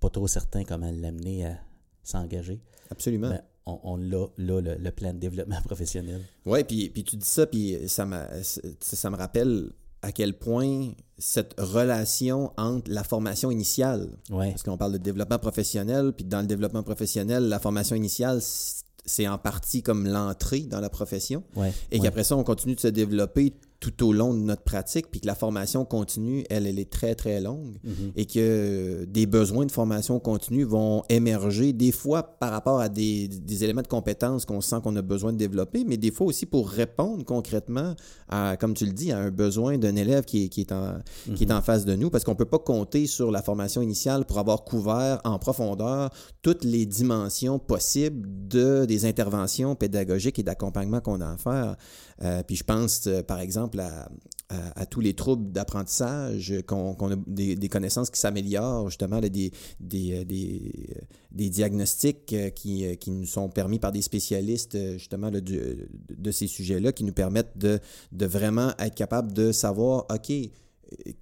pas 0.00 0.10
trop 0.10 0.26
certain 0.28 0.64
comment 0.64 0.90
l'amener 0.90 1.46
à 1.46 1.58
s'engager. 2.02 2.60
Absolument. 2.90 3.30
Ben, 3.30 3.42
on, 3.64 3.78
on 3.84 3.96
l'a, 3.96 4.26
là, 4.38 4.60
le, 4.60 4.74
le 4.76 4.90
plan 4.90 5.14
de 5.14 5.18
développement 5.18 5.60
professionnel. 5.64 6.20
Oui, 6.44 6.64
puis, 6.64 6.90
puis 6.90 7.04
tu 7.04 7.16
dis 7.16 7.26
ça, 7.28 7.46
puis 7.46 7.88
ça, 7.88 8.04
m'a- 8.04 8.28
ça 8.42 9.10
me 9.10 9.16
rappelle 9.16 9.70
à 10.02 10.12
quel 10.12 10.36
point 10.38 10.90
cette 11.18 11.54
relation 11.58 12.52
entre 12.56 12.90
la 12.90 13.04
formation 13.04 13.50
initiale, 13.50 14.08
Ouais. 14.30 14.50
parce 14.50 14.62
qu'on 14.64 14.76
parle 14.76 14.92
de 14.92 14.98
développement 14.98 15.38
professionnel, 15.38 16.12
puis 16.12 16.24
dans 16.24 16.40
le 16.40 16.46
développement 16.46 16.82
professionnel, 16.82 17.48
la 17.48 17.60
formation 17.60 17.94
initiale, 17.94 18.40
c'est- 18.42 19.28
en 19.28 19.38
partie 19.38 19.82
comme 19.82 20.06
l'entrée 20.06 20.60
dans 20.62 20.80
la 20.80 20.90
profession, 20.90 21.44
Ouais. 21.56 21.72
et 21.90 21.96
ouais. 21.98 22.02
qu'après 22.02 22.24
ça, 22.24 22.36
on 22.36 22.42
continue 22.44 22.74
de 22.74 22.80
se 22.80 22.88
développer 22.88 23.54
tout 23.82 24.06
au 24.06 24.12
long 24.12 24.32
de 24.32 24.38
notre 24.38 24.62
pratique, 24.62 25.10
puis 25.10 25.20
que 25.20 25.26
la 25.26 25.34
formation 25.34 25.84
continue, 25.84 26.44
elle, 26.50 26.68
elle 26.68 26.78
est 26.78 26.88
très, 26.88 27.16
très 27.16 27.40
longue, 27.40 27.78
Mhm. 27.82 28.12
et 28.14 28.26
que 28.26 29.04
des 29.08 29.26
besoins 29.26 29.66
de 29.66 29.72
formation 29.72 30.20
continue 30.20 30.62
vont 30.62 31.02
émerger, 31.08 31.72
des 31.72 31.90
fois 31.90 32.22
par 32.22 32.52
rapport 32.52 32.78
à 32.78 32.88
des, 32.88 33.26
des 33.26 33.64
éléments 33.64 33.82
de 33.82 33.88
compétences 33.88 34.44
qu'on 34.46 34.60
sent 34.60 34.76
qu'on 34.84 34.94
a 34.94 35.02
besoin 35.02 35.32
de 35.32 35.38
développer, 35.38 35.84
mais 35.84 35.96
des 35.96 36.12
fois 36.12 36.28
aussi 36.28 36.46
pour 36.46 36.68
répondre 36.70 37.24
concrètement 37.24 37.94
à, 38.28 38.56
comme 38.56 38.74
tu 38.74 38.86
le 38.86 38.92
dis, 38.92 39.10
à 39.10 39.18
un 39.18 39.30
besoin 39.32 39.78
d'un 39.78 39.96
élève 39.96 40.24
qui 40.24 40.44
est, 40.44 40.48
qui 40.48 40.60
est, 40.60 40.70
en, 40.70 40.94
qui 41.34 41.42
est 41.42 41.52
en 41.52 41.60
face 41.60 41.84
de 41.84 41.96
nous, 41.96 42.08
parce 42.08 42.22
qu'on 42.22 42.32
ne 42.32 42.36
peut 42.36 42.44
pas 42.44 42.60
compter 42.60 43.08
sur 43.08 43.32
la 43.32 43.42
formation 43.42 43.82
initiale 43.82 44.24
pour 44.26 44.38
avoir 44.38 44.62
couvert 44.62 45.20
en 45.24 45.40
profondeur 45.40 46.10
toutes 46.42 46.62
les 46.62 46.86
dimensions 46.86 47.58
possibles 47.58 48.28
de, 48.48 48.84
des 48.84 49.06
interventions 49.06 49.74
pédagogiques 49.74 50.38
et 50.38 50.44
d'accompagnement 50.44 51.00
qu'on 51.00 51.20
a 51.20 51.30
à 51.32 51.36
faire. 51.36 51.76
Euh, 52.22 52.42
puis 52.42 52.56
je 52.56 52.64
pense, 52.64 53.06
euh, 53.06 53.22
par 53.22 53.40
exemple, 53.40 53.80
à, 53.80 54.08
à- 54.48 54.80
à 54.82 54.86
tous 54.86 55.00
les 55.00 55.14
troubles 55.14 55.50
d'apprentissage, 55.50 56.54
qu'on 56.66 56.92
a 57.10 57.16
des, 57.26 57.56
des 57.56 57.68
connaissances 57.68 58.10
qui 58.10 58.20
s'améliorent, 58.20 58.88
justement, 58.90 59.18
là, 59.20 59.28
des, 59.28 59.50
des, 59.80 60.12
euh, 60.20 60.24
des, 60.24 61.50
diagnostics 61.50 62.34
qui, 62.54 62.96
qui 62.98 63.10
nous 63.10 63.26
sont 63.26 63.48
permis 63.48 63.78
par 63.78 63.92
des 63.92 64.02
spécialistes, 64.02 64.76
justement, 64.98 65.30
là, 65.30 65.40
du- 65.40 65.88
de 66.16 66.30
ces 66.30 66.46
sujets-là, 66.46 66.92
qui 66.92 67.04
nous 67.04 67.12
permettent 67.14 67.56
de, 67.56 67.78
de 68.12 68.26
vraiment 68.26 68.70
être 68.78 68.94
capable 68.94 69.32
de 69.32 69.52
savoir, 69.52 70.06
OK, 70.12 70.32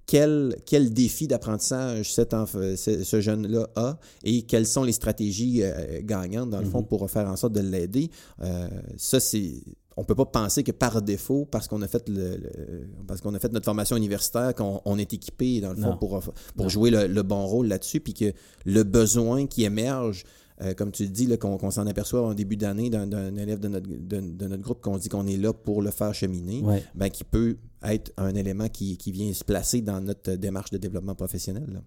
quel, 0.05 0.55
quel 0.65 0.91
défi 0.93 1.27
d'apprentissage 1.27 2.11
ce, 2.13 3.03
ce 3.03 3.21
jeune-là 3.21 3.69
a 3.77 3.97
et 4.23 4.41
quelles 4.41 4.67
sont 4.67 4.83
les 4.83 4.91
stratégies 4.91 5.63
euh, 5.63 6.01
gagnantes, 6.03 6.49
dans 6.49 6.59
le 6.59 6.65
fond, 6.65 6.79
Mhm. 6.81 6.87
pour 6.87 7.09
faire 7.09 7.27
en 7.29 7.37
sorte 7.37 7.53
de 7.53 7.61
l'aider. 7.61 8.09
Euh, 8.41 8.67
ça, 8.97 9.19
c'est. 9.21 9.53
On 10.01 10.05
peut 10.05 10.15
pas 10.15 10.25
penser 10.25 10.63
que 10.63 10.71
par 10.71 11.01
défaut, 11.01 11.45
parce 11.45 11.67
qu'on 11.67 11.81
a 11.83 11.87
fait 11.87 12.09
le, 12.09 12.37
le- 12.37 12.87
parce 13.07 13.21
qu'on 13.21 13.33
a 13.35 13.39
fait 13.39 13.51
notre 13.53 13.65
formation 13.65 13.95
universitaire, 13.95 14.55
qu'on 14.55 14.81
on 14.85 14.97
est 14.97 15.13
équipé 15.13 15.61
dans 15.61 15.69
le 15.71 15.75
fond 15.75 15.91
Non. 15.91 15.97
pour, 15.97 16.19
pour 16.19 16.33
Non. 16.57 16.67
jouer 16.69 16.89
le, 16.89 17.07
le 17.07 17.23
bon 17.23 17.45
rôle 17.45 17.67
là-dessus, 17.67 17.99
puis 17.99 18.13
que 18.13 18.33
le 18.65 18.83
besoin 18.83 19.45
qui 19.47 19.63
émerge, 19.63 20.23
euh, 20.61 20.73
comme 20.73 20.91
tu 20.91 21.03
le 21.03 21.09
dis, 21.09 21.27
qu'on 21.37 21.71
s'en 21.71 21.87
aperçoit 21.87 22.21
en 22.27 22.33
début 22.33 22.57
d'année 22.57 22.89
d'un 22.89 23.07
d'un 23.07 23.35
élève 23.35 23.59
de 23.59 23.67
notre, 23.67 23.87
de, 23.89 24.19
de 24.19 24.47
notre 24.47 24.61
groupe, 24.63 24.81
qu'on 24.81 24.97
dit 24.97 25.09
qu'on 25.09 25.25
est 25.27 25.37
là 25.37 25.53
pour 25.53 25.81
le 25.81 25.91
faire 25.91 26.13
cheminer, 26.13 26.61
Ouais. 26.61 26.83
ben, 26.95 27.09
qui 27.09 27.23
peut 27.23 27.57
être 27.83 28.11
un 28.17 28.33
élément 28.35 28.67
qui, 28.69 28.97
qui 28.97 29.11
vient 29.11 29.31
se 29.33 29.43
placer 29.43 29.81
dans 29.81 30.01
notre 30.01 30.33
démarche 30.33 30.69
de 30.71 30.77
développement 30.77 31.15
professionnel. 31.15 31.67
là. 31.73 31.79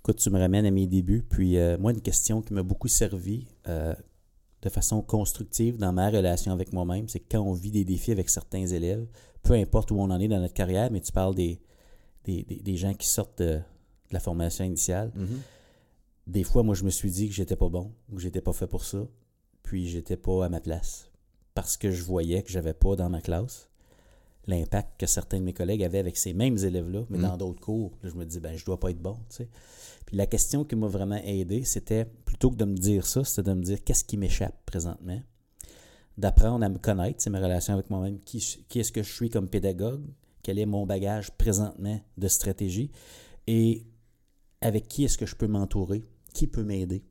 Écoute, 0.00 0.18
tu 0.18 0.28
me 0.30 0.38
ramènes 0.38 0.66
à 0.66 0.70
mes 0.70 0.86
débuts. 0.86 1.22
Puis 1.28 1.56
euh, 1.56 1.78
moi, 1.78 1.92
une 1.92 2.02
question 2.02 2.42
qui 2.42 2.52
m'a 2.52 2.62
beaucoup 2.62 2.88
servi 2.88 3.46
euh, 3.68 3.94
de 4.64 4.68
façon 4.70 5.02
constructive 5.02 5.76
dans 5.76 5.92
ma 5.92 6.08
relation 6.10 6.50
avec 6.52 6.72
moi-même, 6.72 7.06
c'est 7.08 7.20
que 7.20 7.26
quand 7.30 7.40
on 7.42 7.52
vit 7.52 7.70
des 7.70 7.84
défis 7.84 8.12
avec 8.12 8.28
certains 8.30 8.66
élèves, 8.66 9.06
peu 9.42 9.52
importe 9.54 9.90
où 9.90 9.96
on 10.00 10.10
en 10.10 10.18
est 10.18 10.28
dans 10.28 10.40
notre 10.40 10.54
carrière, 10.54 10.90
mais 10.90 11.00
tu 11.00 11.12
parles 11.12 11.34
des, 11.34 11.60
des, 12.24 12.42
des- 12.44 12.60
des 12.60 12.76
gens 12.76 12.94
qui 12.94 13.06
sortent 13.06 13.38
de, 13.42 13.56
de 13.56 13.62
la 14.12 14.20
formation 14.20 14.64
initiale, 14.64 15.12
des 16.26 16.42
fois, 16.44 16.62
moi, 16.62 16.74
je 16.74 16.84
me 16.84 16.90
suis 16.90 17.10
dit 17.10 17.28
que 17.28 17.34
j'étais 17.34 17.56
pas 17.56 17.68
bon 17.68 17.92
ou 18.10 18.16
que 18.16 18.22
j'étais 18.22 18.40
pas 18.40 18.54
fait 18.54 18.66
pour 18.66 18.84
ça, 18.84 19.06
puis 19.62 19.86
j'étais 19.88 20.16
pas 20.16 20.46
à 20.46 20.48
ma 20.48 20.60
place. 20.60 21.10
Parce 21.52 21.76
que 21.76 21.90
je 21.90 22.02
voyais 22.02 22.42
que 22.42 22.50
j'avais 22.50 22.72
pas 22.74 22.96
dans 22.96 23.10
ma 23.10 23.20
classe 23.20 23.68
l'impact 24.46 25.00
que 25.00 25.06
certains 25.06 25.38
de 25.38 25.44
mes 25.44 25.52
collègues 25.52 25.82
avaient 25.82 25.98
avec 25.98 26.16
ces 26.16 26.34
mêmes 26.34 26.58
élèves-là, 26.58 27.04
mais 27.10 27.18
Mm. 27.18 27.22
dans 27.22 27.36
d'autres 27.36 27.60
cours. 27.60 27.92
Là, 28.02 28.10
je 28.10 28.14
me 28.14 28.24
dis, 28.24 28.40
ben, 28.40 28.56
je 28.56 28.64
dois 28.64 28.78
pas 28.78 28.90
être 28.90 29.00
bon, 29.00 29.16
tu 29.30 29.36
sais. 29.36 29.48
Puis 30.06 30.16
la 30.16 30.26
question 30.26 30.64
qui 30.64 30.76
m'a 30.76 30.86
vraiment 30.86 31.20
aidé, 31.24 31.64
c'était, 31.64 32.04
plutôt 32.04 32.50
que 32.50 32.56
de 32.56 32.64
me 32.66 32.76
dire 32.76 33.06
ça, 33.06 33.24
c'était 33.24 33.48
de 33.50 33.54
me 33.54 33.62
dire 33.62 33.82
qu'est-ce 33.84 34.04
qui 34.04 34.16
m'échappe 34.16 34.56
présentement? 34.66 35.20
d'apprendre 36.16 36.64
à 36.64 36.68
me 36.68 36.78
connaître, 36.78 37.20
c'est 37.20 37.30
ma 37.30 37.40
relation 37.40 37.74
avec 37.74 37.90
moi-même, 37.90 38.20
qui, 38.20 38.38
qui 38.68 38.78
est-ce 38.78 38.92
que 38.92 39.02
je 39.02 39.12
suis 39.12 39.30
comme 39.30 39.48
pédagogue, 39.48 40.04
quel 40.44 40.60
est 40.60 40.66
mon 40.66 40.86
bagage 40.86 41.32
présentement 41.32 42.00
de 42.16 42.28
stratégie? 42.28 42.92
Et 43.48 43.84
avec 44.60 44.86
qui 44.86 45.02
est-ce 45.02 45.18
que 45.18 45.26
je 45.26 45.34
peux 45.34 45.48
m'entourer, 45.48 46.04
qui 46.32 46.46
peut 46.46 46.62
m'aider, 46.62 47.02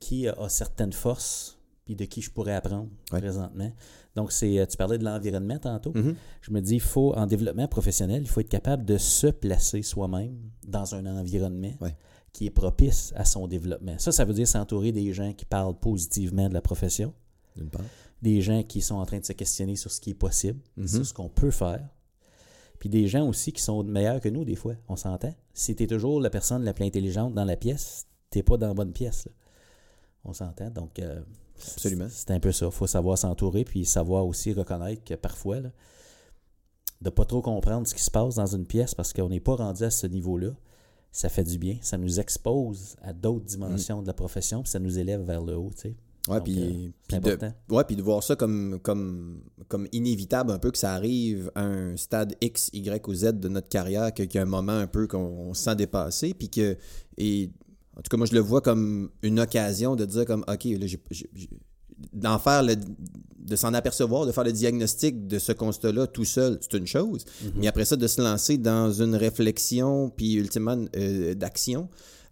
qui 0.00 0.26
a 0.26 0.48
certaines 0.48 0.94
forces, 0.94 1.57
puis 1.88 1.96
de 1.96 2.04
qui 2.04 2.20
je 2.20 2.30
pourrais 2.30 2.52
apprendre 2.52 2.90
présentement. 3.06 3.72
Donc, 4.14 4.30
c'est, 4.30 4.66
tu 4.68 4.76
parlais 4.76 4.98
de 4.98 5.04
l'environnement 5.04 5.58
tantôt. 5.58 5.92
Mhm. 5.94 6.14
Je 6.42 6.50
me 6.50 6.60
dis, 6.60 6.74
il 6.74 6.80
faut, 6.82 7.14
en 7.14 7.24
développement 7.26 7.66
professionnel, 7.66 8.20
il 8.20 8.28
faut 8.28 8.40
être 8.40 8.48
capable 8.50 8.84
de 8.84 8.98
se 8.98 9.26
placer 9.28 9.80
soi-même 9.80 10.36
dans 10.66 10.94
un 10.94 11.06
environnement 11.06 11.72
Ouais. 11.80 11.96
qui 12.34 12.44
est 12.44 12.50
propice 12.50 13.14
à 13.16 13.24
son 13.24 13.48
développement. 13.48 13.94
Ça, 13.98 14.12
ça 14.12 14.26
veut 14.26 14.34
dire 14.34 14.46
s'entourer 14.46 14.92
des 14.92 15.14
gens 15.14 15.32
qui 15.32 15.46
parlent 15.46 15.78
positivement 15.78 16.46
de 16.50 16.52
la 16.52 16.60
profession, 16.60 17.14
D'une 17.56 17.70
part. 17.70 17.80
des 18.20 18.42
gens 18.42 18.62
qui 18.62 18.82
sont 18.82 18.96
en 18.96 19.06
train 19.06 19.20
de 19.20 19.24
se 19.24 19.32
questionner 19.32 19.74
sur 19.76 19.90
ce 19.90 19.98
qui 19.98 20.10
est 20.10 20.14
possible, 20.14 20.60
Mhm. 20.76 20.88
sur 20.88 21.06
ce 21.06 21.14
qu'on 21.14 21.30
peut 21.30 21.50
faire. 21.50 21.88
Puis 22.80 22.90
des 22.90 23.08
gens 23.08 23.26
aussi 23.26 23.52
qui 23.52 23.62
sont 23.62 23.82
meilleurs 23.82 24.20
que 24.20 24.28
nous, 24.28 24.44
des 24.44 24.56
fois, 24.56 24.74
on 24.88 24.96
s'entend. 24.96 25.34
Si 25.54 25.74
tu 25.74 25.84
es 25.84 25.86
toujours 25.86 26.20
la 26.20 26.28
personne 26.28 26.64
la 26.64 26.74
plus 26.74 26.84
intelligente 26.84 27.32
dans 27.34 27.44
la 27.46 27.56
pièce, 27.56 28.06
tu 28.30 28.42
pas 28.42 28.58
dans 28.58 28.68
la 28.68 28.74
bonne 28.74 28.92
pièce. 28.92 29.24
là. 29.24 29.32
On 30.24 30.32
s'entend. 30.34 30.68
Donc, 30.70 30.98
euh, 30.98 31.22
Absolument. 31.60 32.06
C'est 32.10 32.30
un 32.30 32.40
peu 32.40 32.52
ça. 32.52 32.66
Il 32.66 32.72
faut 32.72 32.86
savoir 32.86 33.18
s'entourer, 33.18 33.64
puis 33.64 33.84
savoir 33.84 34.26
aussi 34.26 34.52
reconnaître 34.52 35.04
que 35.04 35.14
parfois, 35.14 35.60
là, 35.60 35.70
de 37.00 37.10
pas 37.10 37.24
trop 37.24 37.42
comprendre 37.42 37.86
ce 37.86 37.94
qui 37.94 38.02
se 38.02 38.10
passe 38.10 38.34
dans 38.36 38.46
une 38.46 38.66
pièce 38.66 38.94
parce 38.94 39.12
qu'on 39.12 39.28
n'est 39.28 39.40
pas 39.40 39.54
rendu 39.54 39.84
à 39.84 39.90
ce 39.90 40.06
niveau-là, 40.06 40.50
ça 41.12 41.28
fait 41.28 41.44
du 41.44 41.58
bien. 41.58 41.76
Ça 41.80 41.96
nous 41.96 42.20
expose 42.20 42.96
à 43.02 43.12
d'autres 43.12 43.46
dimensions 43.46 44.02
de 44.02 44.06
la 44.06 44.14
profession, 44.14 44.62
puis 44.62 44.70
ça 44.70 44.78
nous 44.78 44.98
élève 44.98 45.22
vers 45.22 45.42
le 45.42 45.56
haut. 45.56 45.70
Tu 45.74 45.82
sais. 45.82 45.96
Ouais, 46.28 46.40
puis, 46.42 46.58
euh, 46.58 46.90
de, 47.10 47.16
important. 47.16 47.54
ouais, 47.70 47.84
puis 47.84 47.96
de 47.96 48.02
voir 48.02 48.22
ça 48.22 48.36
comme, 48.36 48.78
comme, 48.82 49.40
comme 49.68 49.88
inévitable 49.92 50.52
un 50.52 50.58
peu 50.58 50.70
que 50.70 50.76
ça 50.76 50.92
arrive 50.92 51.50
à 51.54 51.62
un 51.62 51.96
stade 51.96 52.34
X, 52.42 52.68
Y 52.74 53.08
ou 53.08 53.14
Z 53.14 53.40
de 53.40 53.48
notre 53.48 53.68
carrière, 53.68 54.12
qu'il 54.12 54.32
y 54.34 54.38
a 54.38 54.42
un 54.42 54.46
moment 54.46 54.72
un 54.72 54.86
peu 54.86 55.06
qu'on 55.06 55.18
on 55.18 55.54
se 55.54 55.62
sent 55.62 55.76
dépassé, 55.76 56.34
puis 56.34 56.50
que, 56.50 56.76
et 57.16 57.50
en 57.98 58.02
tout 58.02 58.08
cas, 58.10 58.16
moi 58.16 58.26
je 58.26 58.34
le 58.34 58.40
vois 58.40 58.60
comme 58.60 59.10
une 59.22 59.40
occasion 59.40 59.96
de 59.96 60.04
dire 60.04 60.24
comme, 60.24 60.44
OK, 60.48 60.64
là, 60.64 60.86
j'ai- 60.86 61.00
d'en 62.12 62.38
faire 62.38 62.62
le, 62.62 62.76
de 63.38 63.56
s'en 63.56 63.74
apercevoir, 63.74 64.24
de 64.24 64.30
faire 64.30 64.44
le 64.44 64.52
diagnostic 64.52 65.26
de 65.26 65.38
ce 65.40 65.50
constat-là 65.52 66.06
tout 66.06 66.24
seul, 66.24 66.58
c'est 66.60 66.78
une 66.78 66.86
chose. 66.86 67.24
Mhm. 67.42 67.50
Mais 67.56 67.66
après 67.66 67.84
ça, 67.84 67.96
de 67.96 68.06
se 68.06 68.20
lancer 68.22 68.56
dans 68.56 68.92
une 68.92 69.16
réflexion, 69.16 70.10
puis 70.10 70.34
ultimement 70.34 70.76
euh, 70.96 71.34
d'action, 71.34 71.88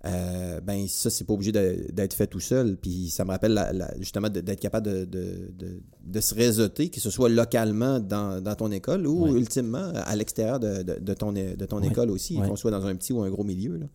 euh, 0.06 0.60
ben 0.60 0.86
ça, 0.88 1.10
c'est 1.10 1.24
pas 1.24 1.32
obligé 1.32 1.52
d'être 1.52 2.14
fait 2.14 2.26
tout 2.26 2.40
seul. 2.40 2.76
Puis 2.76 3.10
ça 3.10 3.24
me 3.24 3.30
rappelle 3.30 3.52
la- 3.52 3.72
la- 3.72 3.94
justement 3.98 4.28
d'être 4.28 4.60
capable 4.60 4.86
de, 4.86 5.04
de, 5.04 5.50
de- 5.56 5.82
de 6.04 6.20
se 6.20 6.34
réseauter, 6.34 6.88
que 6.90 7.00
ce 7.00 7.10
soit 7.10 7.28
localement 7.28 7.98
dans, 8.00 8.40
dans 8.42 8.54
ton 8.54 8.70
école 8.70 9.06
ou 9.06 9.24
Ouais. 9.24 9.30
ultimement 9.32 9.90
à 9.94 10.14
l'extérieur 10.16 10.60
de, 10.60 11.14
ton, 11.14 11.34
é- 11.34 11.56
de 11.56 11.66
ton 11.66 11.80
Ouais. 11.80 11.88
école 11.88 12.10
aussi, 12.10 12.38
Ouais. 12.38 12.46
qu'on 12.48 12.56
soit 12.56 12.70
dans 12.70 12.84
un 12.86 12.94
petit 12.96 13.12
ou 13.12 13.20
un 13.22 13.30
gros 13.30 13.44
milieu. 13.44 13.76
Là. 13.76 13.86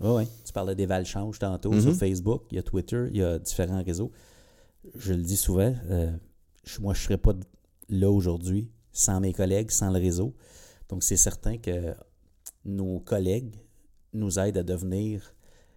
Tu 0.45 0.53
parlais 0.53 0.75
des 0.75 0.85
Valchange 0.85 1.39
tantôt 1.39 1.71
sur 1.79 1.93
Facebook, 1.95 2.43
il 2.51 2.55
y 2.55 2.59
a 2.59 2.63
Twitter, 2.63 3.05
il 3.11 3.17
y 3.17 3.23
a 3.23 3.39
différents 3.39 3.83
réseaux. 3.83 4.11
Je 4.95 5.13
le 5.13 5.21
dis 5.23 5.37
souvent, 5.37 5.73
euh, 5.89 6.11
moi, 6.79 6.93
je 6.93 6.99
ne 6.99 7.03
serais 7.03 7.17
pas 7.17 7.33
là 7.89 8.09
aujourd'hui 8.09 8.69
sans 8.91 9.19
mes 9.21 9.31
collègues, 9.33 9.71
sans 9.71 9.89
le 9.91 9.99
réseau. 9.99 10.33
Donc, 10.89 11.03
c'est 11.03 11.15
certain 11.17 11.57
que 11.57 11.93
nos 12.65 12.99
collègues 12.99 13.55
nous 14.13 14.37
aident 14.39 14.57
à 14.57 14.63
devenir 14.63 15.33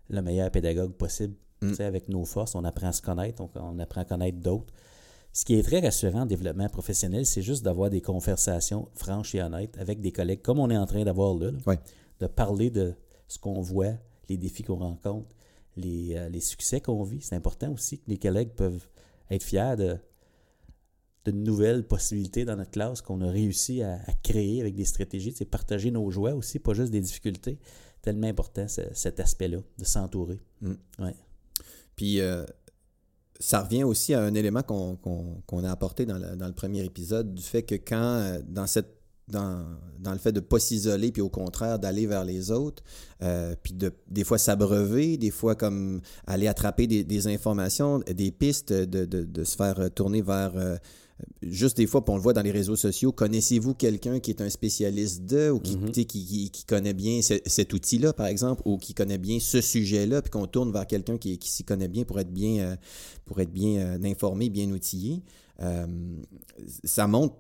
le 0.09 0.23
meilleur 0.23 0.51
pédagogue 0.51 0.93
possible. 0.93 1.35
Mm. 1.63 1.73
Avec 1.81 2.09
nos 2.09 2.25
forces, 2.25 2.55
on 2.55 2.65
apprend 2.65 2.89
à 2.89 2.93
se 2.93 3.03
connaître, 3.03 3.43
on, 3.43 3.51
on 3.55 3.79
apprend 3.79 4.03
à 4.03 4.05
connaître 4.05 4.39
d'autres. 4.39 4.73
Ce 5.33 5.45
qui 5.45 5.55
est 5.55 5.63
très 5.65 5.81
rassurant 5.81 6.23
en 6.23 6.27
développement 6.27 6.69
professionnel, 6.69 7.27
c'est 7.27 7.43
juste 7.43 7.65
d'avoir 7.65 7.91
des 7.91 8.01
conversations 8.01 8.89
franches 8.95 9.35
et 9.35 9.43
honnêtes 9.43 9.77
avec 9.79 10.01
des 10.01 10.13
collègues, 10.13 10.43
comme 10.43 10.61
on 10.61 10.71
est 10.71 10.77
en 10.77 10.87
train 10.87 11.03
d'avoir 11.03 11.35
là. 11.35 11.51
De 12.21 12.27
parler 12.29 12.71
de 12.71 12.95
ce 13.27 13.39
qu'on 13.41 13.61
voit, 13.61 13.95
les 14.29 14.37
défis 14.37 14.63
qu'on 14.63 14.77
rencontre, 14.77 15.35
les, 15.77 16.15
euh, 16.15 16.29
les 16.29 16.39
succès 16.41 16.81
qu'on 16.81 17.03
vit. 17.03 17.21
C'est 17.21 17.35
important 17.35 17.73
aussi 17.73 17.99
que 17.99 18.09
les 18.09 18.19
collègues 18.19 18.51
peuvent 18.51 18.87
être 19.31 19.43
fiers 19.43 19.75
de 19.77 19.97
d'une 21.25 21.43
nouvelle 21.43 21.87
possibilité 21.87 22.45
dans 22.45 22.55
notre 22.55 22.71
classe 22.71 23.01
qu'on 23.01 23.23
a 23.23 23.31
réussi 23.31 23.83
à, 23.83 23.95
à 23.95 24.13
créer 24.23 24.61
avec 24.61 24.75
des 24.75 24.85
stratégies. 24.85 25.33
C'est 25.35 25.47
partager 25.47 25.91
nos 25.91 26.11
joies 26.11 26.35
aussi, 26.35 26.59
pas 26.59 26.75
juste 26.75 26.93
des 26.93 27.01
difficultés. 27.01 27.59
Tellement 28.05 28.27
important 28.29 28.69
ce- 28.69 28.83
cet 28.93 29.19
aspect-là, 29.19 29.59
de 29.79 29.85
s'entourer. 29.85 30.39
Mm. 30.61 30.73
Ouais. 30.99 31.15
Puis 31.97 32.21
euh, 32.21 32.45
ça 33.41 33.63
revient 33.63 33.83
aussi 33.85 34.13
à 34.13 34.21
un 34.23 34.35
élément 34.35 34.63
qu'on 34.63 35.65
a 35.65 35.71
apporté 35.71 36.05
dans, 36.05 36.19
le- 36.19 36.37
dans 36.37 36.47
le 36.47 36.53
premier 36.53 36.85
épisode, 36.85 37.35
du 37.35 37.43
fait 37.43 37.63
que 37.63 37.77
quand, 37.77 37.97
euh, 37.97 38.41
dans 38.47 38.67
cette 38.67 38.91
dans, 39.27 39.65
dans 40.01 40.13
le 40.13 40.19
fait 40.19 40.33
de 40.33 40.41
ne 40.41 40.45
pas 40.45 40.59
s'isoler, 40.59 41.11
puis 41.11 41.23
au 41.23 41.31
contraire 41.31 41.79
d'aller 41.79 42.07
vers 42.07 42.27
les 42.27 42.51
autres, 42.51 42.83
euh, 43.23 43.57
puis 43.63 43.73
de 43.73 43.91
des 44.07 44.23
fois 44.23 44.37
s'abreuver, 44.37 45.17
des 45.17 45.31
fois 45.31 45.55
comme 45.55 46.03
aller 46.27 46.47
attraper 46.47 46.87
des, 46.87 47.05
des 47.05 47.27
informations, 47.27 48.01
des 48.01 48.31
pistes, 48.31 48.71
de, 48.75 49.07
de- 49.07 49.25
de 49.25 49.45
se 49.45 49.57
faire 49.57 49.91
tourner 49.95 50.21
vers... 50.21 50.53
euh, 50.57 50.77
juste 51.43 51.77
des 51.77 51.87
fois, 51.87 52.05
puis 52.05 52.13
on 52.13 52.17
le 52.17 52.23
voit 52.23 52.33
dans 52.33 52.43
les 52.43 52.51
réseaux 52.51 52.77
sociaux, 52.77 53.13
connaissez-vous 53.13 53.75
quelqu'un 53.75 54.19
qui 54.21 54.31
est 54.31 54.41
un 54.41 54.51
spécialiste 54.51 55.25
de, 55.25 55.51
ou 55.51 55.61
qui, 55.61 55.77
Mhm. 55.77 55.87
tu 55.89 56.01
sais, 56.01 56.05
qui, 56.07 56.25
qui- 56.27 56.51
qui 56.51 56.65
connaît 56.65 56.95
bien 56.95 57.23
ce- 57.23 57.41
cet 57.47 57.73
outil-là, 57.73 58.13
par 58.13 58.27
exemple, 58.27 58.63
ou 58.65 58.79
qui 58.79 58.95
connaît 58.95 59.19
bien 59.19 59.39
ce 59.41 59.61
sujet-là, 59.61 60.23
puis 60.23 60.31
qu'on 60.31 60.47
tourne 60.47 60.73
vers 60.73 60.87
quelqu'un 60.87 61.17
qui, 61.19 61.39
s'y 61.43 61.65
connaît 61.65 61.89
bien 61.89 62.05
pour 62.05 62.19
être 62.19 62.33
bien, 62.33 62.59
euh, 62.65 62.77
pour 63.27 63.41
être 63.41 63.53
bien 63.53 63.81
euh, 63.81 63.99
informé, 64.05 64.49
bien 64.51 64.71
outillé. 64.71 65.23
Euh, 65.61 65.87
ça 66.83 67.07
montre 67.07 67.37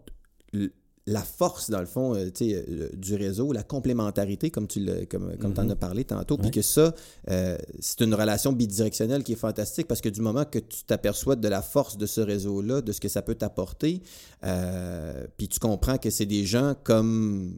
la 1.06 1.20
force, 1.20 1.68
dans 1.68 1.80
le 1.80 1.86
fond, 1.86 2.14
euh, 2.14 2.30
tu 2.30 2.50
sais, 2.50 2.64
euh, 2.66 2.88
du 2.94 3.14
réseau, 3.14 3.52
la 3.52 3.62
complémentarité, 3.62 4.50
comme 4.50 4.66
tu 4.66 4.80
l'as- 4.80 5.04
comme, 5.04 5.36
comme 5.36 5.52
en 5.58 5.64
Mhm. 5.64 5.70
as 5.72 5.76
parlé 5.76 6.04
tantôt, 6.04 6.38
puis 6.38 6.50
que 6.50 6.62
ça, 6.62 6.94
euh, 7.30 7.58
c'est 7.78 8.00
une 8.00 8.14
relation 8.14 8.52
bidirectionnelle 8.54 9.22
qui 9.22 9.32
est 9.32 9.36
fantastique 9.36 9.86
parce 9.86 10.00
que 10.00 10.08
du 10.08 10.22
moment 10.22 10.46
que 10.46 10.58
tu 10.60 10.82
t'aperçois 10.86 11.36
de 11.36 11.46
la 11.48 11.60
force 11.60 11.98
de 11.98 12.06
ce 12.06 12.22
réseau-là, 12.22 12.80
de 12.80 12.90
ce 12.92 13.00
que 13.00 13.08
ça 13.08 13.20
peut 13.20 13.34
t'apporter, 13.34 14.00
euh, 14.44 15.26
puis 15.36 15.48
tu 15.48 15.58
comprends 15.60 15.98
que 15.98 16.08
c'est 16.10 16.26
des 16.26 16.44
gens 16.46 16.74
comme... 16.84 17.54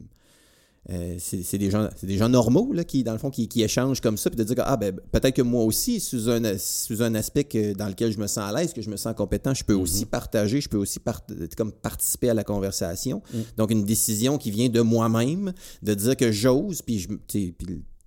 euh, 0.91 1.17
c'est 1.19 1.59
des 1.59 1.71
gens 1.71 1.89
c'est 1.97 2.07
des 2.07 2.17
gens 2.17 2.29
normaux 2.29 2.73
là, 2.73 2.85
qui 2.85 3.03
dans 3.03 3.13
le 3.13 3.19
fond 3.19 3.31
qui, 3.31 3.49
qui 3.49 3.63
échangent 3.63 4.01
comme 4.01 4.17
ça 4.17 4.31
puis 4.31 4.37
de 4.37 4.45
dire 4.45 4.55
que, 4.55 4.63
ah 4.65 4.77
ben 4.77 4.95
peut-être 5.11 5.35
que 5.35 5.43
moi 5.43 5.65
aussi 5.65 5.99
sous 5.99 6.31
un 6.31 6.57
sous 6.59 7.03
un 7.03 7.15
aspect 7.17 7.43
que- 7.45 7.73
dans 7.75 7.89
lequel 7.89 8.13
je 8.13 8.19
me 8.19 8.27
sens 8.29 8.45
à 8.49 8.53
l'aise 8.57 8.73
que 8.73 8.83
je 8.83 8.89
me 8.91 8.97
sens 8.97 9.13
compétent 9.17 9.53
je 9.53 9.65
peux 9.65 9.75
aussi 9.75 10.05
partager 10.07 10.61
je 10.61 10.69
peux 10.69 10.77
aussi 10.77 11.01
part- 11.01 11.23
comme 11.57 11.73
participer 11.73 12.31
à 12.31 12.35
la 12.35 12.45
conversation 12.45 13.21
Mm. 13.35 13.39
donc 13.57 13.71
une 13.73 13.85
décision 13.85 14.39
qui 14.39 14.51
vient 14.53 14.69
de 14.69 14.81
moi-même 14.81 15.53
de 15.83 15.95
dire 15.95 16.17
que 16.17 16.31
j'ose 16.31 16.83
puis 16.83 17.01
je 17.01 17.09
puis, 17.09 17.55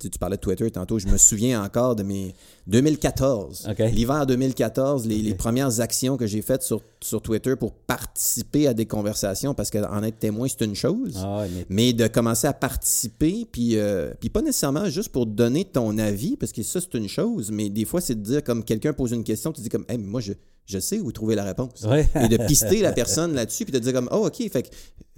tu 0.08 0.18
parlais 0.18 0.36
de 0.36 0.40
Twitter 0.40 0.70
tantôt, 0.70 0.98
je 0.98 1.06
me 1.06 1.16
souviens 1.16 1.62
encore 1.62 1.96
de 1.96 2.02
mes 2.02 2.34
2014. 2.66 3.68
OK. 3.70 3.78
L'hiver 3.92 4.26
2014, 4.26 5.06
les, 5.06 5.34
premières 5.34 5.80
actions 5.80 6.16
que 6.16 6.26
j'ai 6.26 6.42
faites 6.42 6.62
sur, 6.62 6.82
sur 7.00 7.20
Twitter 7.20 7.56
pour 7.56 7.72
participer 7.72 8.66
à 8.66 8.74
des 8.74 8.86
conversations, 8.86 9.54
parce 9.54 9.70
qu'en 9.70 10.02
être 10.02 10.18
témoin, 10.18 10.48
c'est 10.48 10.64
une 10.64 10.74
chose. 10.74 11.18
Ah, 11.22 11.44
mais 11.52 11.66
Mais 11.68 11.92
de 11.92 12.06
commencer 12.06 12.46
à 12.46 12.52
participer, 12.52 13.46
puis, 13.50 13.76
euh, 13.76 14.12
puis 14.20 14.28
pas 14.28 14.42
nécessairement 14.42 14.86
juste 14.86 15.10
pour 15.10 15.26
donner 15.26 15.64
ton 15.64 15.98
avis, 15.98 16.36
parce 16.36 16.52
que 16.52 16.62
ça, 16.62 16.80
c'est 16.80 16.94
une 16.94 17.08
chose, 17.08 17.50
mais 17.50 17.68
des 17.68 17.84
fois, 17.84 18.00
c'est 18.00 18.14
de 18.14 18.22
dire, 18.22 18.44
comme 18.44 18.64
quelqu'un 18.64 18.92
pose 18.92 19.12
une 19.12 19.24
question, 19.24 19.52
tu 19.52 19.60
dis 19.60 19.68
comme, 19.68 19.84
hey, 19.88 19.98
mais 19.98 20.06
moi, 20.06 20.20
je, 20.20 20.32
je 20.66 20.78
sais 20.78 21.00
où 21.00 21.10
trouver 21.12 21.34
la 21.34 21.44
réponse. 21.44 21.84
Ouais. 21.84 22.08
Et 22.22 22.28
de 22.28 22.36
pister 22.46 22.80
la 22.80 22.92
personne 23.02 23.34
là-dessus, 23.34 23.64
puis 23.64 23.72
de 23.72 23.78
dire 23.78 23.92
comme, 23.92 24.08
oh, 24.12 24.26
OK, 24.26 24.36
fait 24.50 24.62
que- 24.62 24.68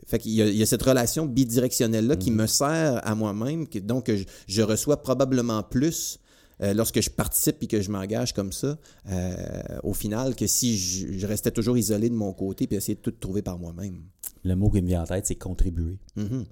fait 0.06 0.18
qu'il 0.18 0.32
y, 0.32 0.42
a- 0.42 0.48
il 0.48 0.56
y 0.56 0.62
a 0.62 0.66
cette 0.66 0.82
relation 0.82 1.26
bidirectionnelle-là 1.26 2.16
qui 2.16 2.30
me 2.30 2.46
sert 2.46 3.00
à 3.06 3.14
moi-même, 3.14 3.66
donc 3.82 4.10
je, 4.10 4.24
je 4.46 4.62
reçois 4.62 5.02
probablement 5.02 5.62
plus 5.62 6.18
euh, 6.60 6.74
lorsque 6.74 7.00
je 7.00 7.10
participe 7.10 7.62
et 7.62 7.66
que 7.66 7.80
je 7.80 7.90
m'engage 7.90 8.32
comme 8.34 8.52
ça, 8.52 8.78
euh, 9.10 9.78
au 9.82 9.94
final, 9.94 10.34
que 10.36 10.46
si 10.46 10.76
je, 10.76 11.12
je 11.18 11.26
restais 11.26 11.50
toujours 11.50 11.76
isolé 11.78 12.08
de 12.08 12.14
mon 12.14 12.32
côté 12.32 12.66
puis 12.66 12.76
essayer 12.76 12.94
de 12.94 13.00
tout 13.00 13.10
trouver 13.10 13.42
par 13.42 13.58
moi-même. 13.58 14.02
Le 14.44 14.54
mot 14.54 14.70
qui 14.70 14.82
me 14.82 14.86
vient 14.86 15.02
en 15.02 15.06
tête, 15.06 15.26
c'est 15.26 15.34
contribuer. 15.36 15.98
Mhm. 16.16 16.44
Tu 16.44 16.50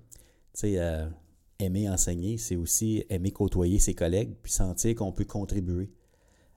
sais, 0.55 0.75
euh, 0.79 1.07
aimer 1.59 1.89
enseigner, 1.89 2.39
c'est 2.39 2.57
aussi 2.57 3.05
aimer 3.11 3.31
côtoyer 3.31 3.79
ses 3.79 3.95
collègues, 3.95 4.35
puis 4.43 4.51
sentir 4.53 4.95
qu'on 4.97 5.13
peut 5.13 5.25
contribuer 5.25 5.91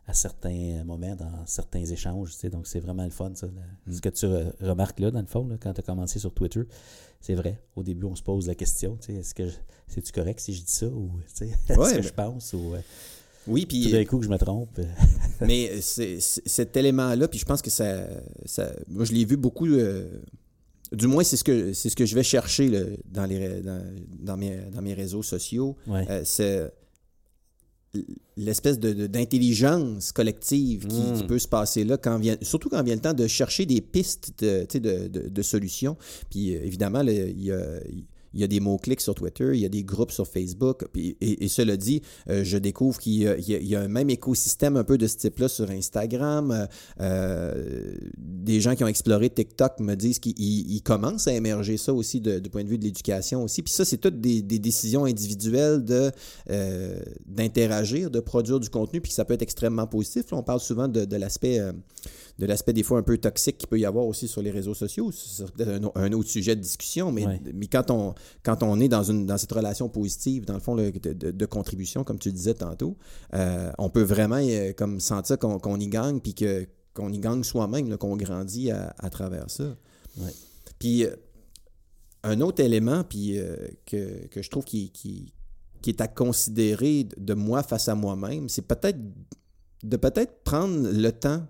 à 0.08 0.14
certains 0.14 0.84
moments, 0.84 1.16
dans 1.16 1.46
certains 1.46 1.86
échanges. 1.86 2.32
Tu 2.34 2.38
sais, 2.40 2.50
donc, 2.50 2.68
c'est 2.68 2.80
vraiment 2.82 3.06
le 3.06 3.10
fun, 3.10 3.32
ça. 3.36 3.48
Mm. 3.48 3.94
Ce 3.94 4.02
que 4.02 4.10
tu 4.10 4.26
re- 4.26 4.52
remarques 4.62 5.00
là, 5.00 5.12
dans 5.12 5.22
le 5.22 5.28
fond, 5.28 5.48
là, 5.48 5.56
quand 5.62 5.74
tu 5.74 5.80
as 5.80 5.84
commencé 5.84 6.20
sur 6.20 6.34
Twitter, 6.34 6.62
c'est 7.22 7.36
vrai. 7.36 7.62
Au 7.76 7.84
début, 7.84 8.06
on 8.06 8.16
se 8.16 8.24
pose 8.24 8.48
la 8.48 8.56
question, 8.56 8.98
tu 9.00 9.14
sais, 9.14 9.20
est-ce 9.20 9.34
que 9.34 9.44
c'est-tu 9.88 10.12
correct 10.12 10.40
si 10.42 10.54
je 10.54 10.62
dis 10.62 10.72
ça, 10.72 10.88
ou 10.88 11.10
tu 11.28 11.46
sais, 11.48 11.52
est-ce 11.70 11.80
Ouais, 11.80 11.92
que 11.92 11.96
mais- 11.98 12.04
je 12.04 12.14
pense, 12.14 12.52
ou 12.54 12.74
euh, 12.74 12.80
Oui, 13.48 13.62
tout 13.62 13.68
puis 13.70 13.92
d'un 13.92 14.04
coup 14.06 14.20
que 14.20 14.26
je 14.26 14.30
me 14.30 14.38
trompe. 14.38 14.70
euh, 14.80 14.84
Mais 15.42 15.80
c'est- 15.82 16.20
cet 16.20 16.76
élément-là, 16.76 17.28
puis 17.30 17.40
je 17.40 17.46
pense 17.46 17.62
que 17.62 17.70
ça, 17.70 18.06
ça- 18.46 18.74
moi 18.90 19.06
je 19.06 19.14
l'ai 19.14 19.24
vu 19.26 19.38
beaucoup. 19.38 19.68
euh, 19.68 20.06
du 20.92 21.08
moins, 21.08 21.24
c'est 21.24 21.38
ce 21.38 21.44
que 21.44 21.74
c'est 21.74 21.90
ce 21.90 21.96
que 21.96 22.06
je 22.06 22.14
vais 22.14 22.22
chercher 22.24 22.68
là, 22.70 22.82
dans 23.10 23.26
les 23.26 23.62
dans, 23.62 23.82
dans 24.20 24.38
mes 24.38 24.58
dans 24.72 24.82
mes 24.82 24.94
réseaux 24.94 25.24
sociaux. 25.24 25.76
ouais. 25.88 26.06
Euh, 26.10 26.22
c'est 26.26 26.72
l'espèce 28.38 28.80
de, 28.80 29.06
d'intelligence 29.08 30.12
collective 30.12 30.88
qui, 30.88 30.96
Mm. 31.02 31.14
qui 31.18 31.24
peut 31.26 31.40
se 31.40 31.48
passer 31.48 31.84
là, 31.84 31.98
quand 31.98 32.18
vient, 32.18 32.36
surtout 32.42 32.70
quand 32.70 32.82
vient 32.84 32.96
le 32.96 33.02
temps 33.02 33.14
de 33.14 33.28
chercher 33.28 33.66
des 33.66 33.82
pistes 33.82 34.34
de, 34.40 34.66
de, 34.80 35.08
de- 35.08 35.30
de 35.30 35.42
solutions. 35.42 35.96
Puis 36.30 36.56
euh, 36.56 36.64
évidemment, 36.64 37.02
il 37.02 37.42
y 37.44 37.52
a, 37.52 37.60
il 38.34 38.42
y 38.42 38.44
a 38.44 38.48
des 38.48 38.60
mots-clics 38.60 39.02
sur 39.02 39.16
Twitter, 39.16 39.52
il 39.54 39.60
y 39.60 39.66
a 39.66 39.70
des 39.70 39.84
groupes 39.84 40.12
sur 40.12 40.28
Facebook. 40.28 40.86
Puis, 40.92 41.18
et, 41.22 41.48
cela 41.48 41.78
dit, 41.78 42.02
euh, 42.30 42.44
je 42.44 42.58
découvre 42.58 43.00
qu'il 43.00 43.14
y 43.14 43.76
a, 43.76 43.82
un 43.82 43.88
même 43.88 44.10
écosystème 44.10 44.78
un 44.78 44.84
peu 44.84 44.98
de 44.98 45.08
ce 45.08 45.18
type-là 45.18 45.48
sur 45.48 45.70
Instagram. 45.70 46.52
Euh, 46.52 46.66
euh, 47.02 47.94
des 48.18 48.62
gens 48.62 48.76
qui 48.76 48.84
ont 48.84 48.88
exploré 48.88 49.30
TikTok 49.30 49.80
me 49.80 49.96
disent 49.96 50.20
qu'ils 50.20 50.34
ils- 50.38 50.76
ils 50.76 50.82
commencent 50.82 51.28
à 51.28 51.34
émerger 51.34 51.78
ça 51.78 51.94
aussi 51.94 52.22
du 52.22 52.50
point 52.50 52.64
de 52.64 52.70
vue 52.70 52.78
de 52.78 52.84
l'éducation 52.84 53.44
aussi. 53.44 53.62
Puis 53.62 53.74
ça, 53.74 53.86
c'est 53.86 53.98
toutes 53.98 54.20
des, 54.20 54.42
décisions 54.42 55.06
individuelles 55.06 55.84
de, 55.84 56.12
d'interagir, 57.26 58.10
de 58.10 58.20
produire 58.20 58.60
du 58.60 58.70
contenu, 58.70 59.02
puis 59.02 59.12
ça 59.12 59.26
peut 59.26 59.34
être 59.34 59.42
extrêmement 59.42 59.88
positif. 59.88 60.26
On 60.32 60.44
parle 60.44 60.60
souvent 60.60 60.88
de 60.88 61.16
l'aspect... 61.16 61.60
de 62.40 62.46
l'aspect 62.48 62.74
des 62.74 62.82
fois 62.84 62.98
un 62.98 63.04
peu 63.04 63.18
toxique 63.18 63.58
qu'il 63.60 63.70
peut 63.70 63.80
y 63.80 63.86
avoir 63.86 64.06
aussi 64.08 64.28
sur 64.28 64.42
les 64.42 64.50
réseaux 64.52 64.74
sociaux. 64.74 65.12
C'est 65.12 65.52
peut-être 65.52 65.70
un, 65.70 65.84
au- 65.84 65.92
un 65.96 66.12
autre 66.14 66.30
sujet 66.30 66.56
de 66.56 66.62
discussion, 66.62 67.12
mais, 67.12 67.26
Ouais. 67.28 67.40
mais 67.54 67.68
quand, 67.68 67.92
on, 67.92 68.16
quand 68.42 68.64
on 68.64 68.80
est 68.80 68.88
dans, 68.88 69.04
une, 69.04 69.26
dans 69.28 69.38
cette 69.38 69.52
relation 69.52 69.88
positive, 69.88 70.46
dans 70.46 70.56
le 70.56 70.60
fond, 70.60 70.76
de, 70.76 70.90
de- 70.90 71.32
de 71.32 71.46
contribution, 71.46 72.04
comme 72.04 72.18
tu 72.18 72.32
disais 72.32 72.56
tantôt, 72.56 72.98
euh, 73.36 73.72
on 73.78 73.90
peut 73.90 74.02
vraiment 74.02 74.40
euh, 74.40 74.74
comme 74.74 75.00
sentir 75.00 75.38
qu'on 75.38 75.60
qu'on 75.60 75.80
y 75.80 75.88
gagne, 75.88 76.20
puis 76.20 76.34
que- 76.34 76.66
qu'on 76.96 77.12
y 77.14 77.20
gagne 77.20 77.44
soi-même, 77.44 77.96
qu'on 77.98 78.16
grandit 78.18 78.72
à, 78.72 78.94
à 78.98 79.10
travers 79.10 79.50
ça. 79.50 79.76
Ouais. 80.18 80.32
Puis, 80.80 81.06
euh, 81.06 81.16
un 82.24 82.40
autre 82.42 82.64
élément 82.64 83.04
puis, 83.04 83.38
euh, 83.38 83.56
que, 83.86 84.28
que 84.28 84.42
je 84.42 84.50
trouve 84.50 84.64
qui, 84.64 84.90
qui, 84.92 85.34
qui 85.82 85.90
est 85.90 86.02
à 86.02 86.08
considérer 86.08 87.08
de 87.18 87.34
moi 87.34 87.62
face 87.64 87.90
à 87.90 87.96
moi-même, 87.96 88.48
c'est 88.50 88.62
peut-être 88.62 88.98
de 89.84 89.98
peut-être 89.98 90.44
prendre 90.44 90.90
le 90.90 91.12
temps 91.12 91.46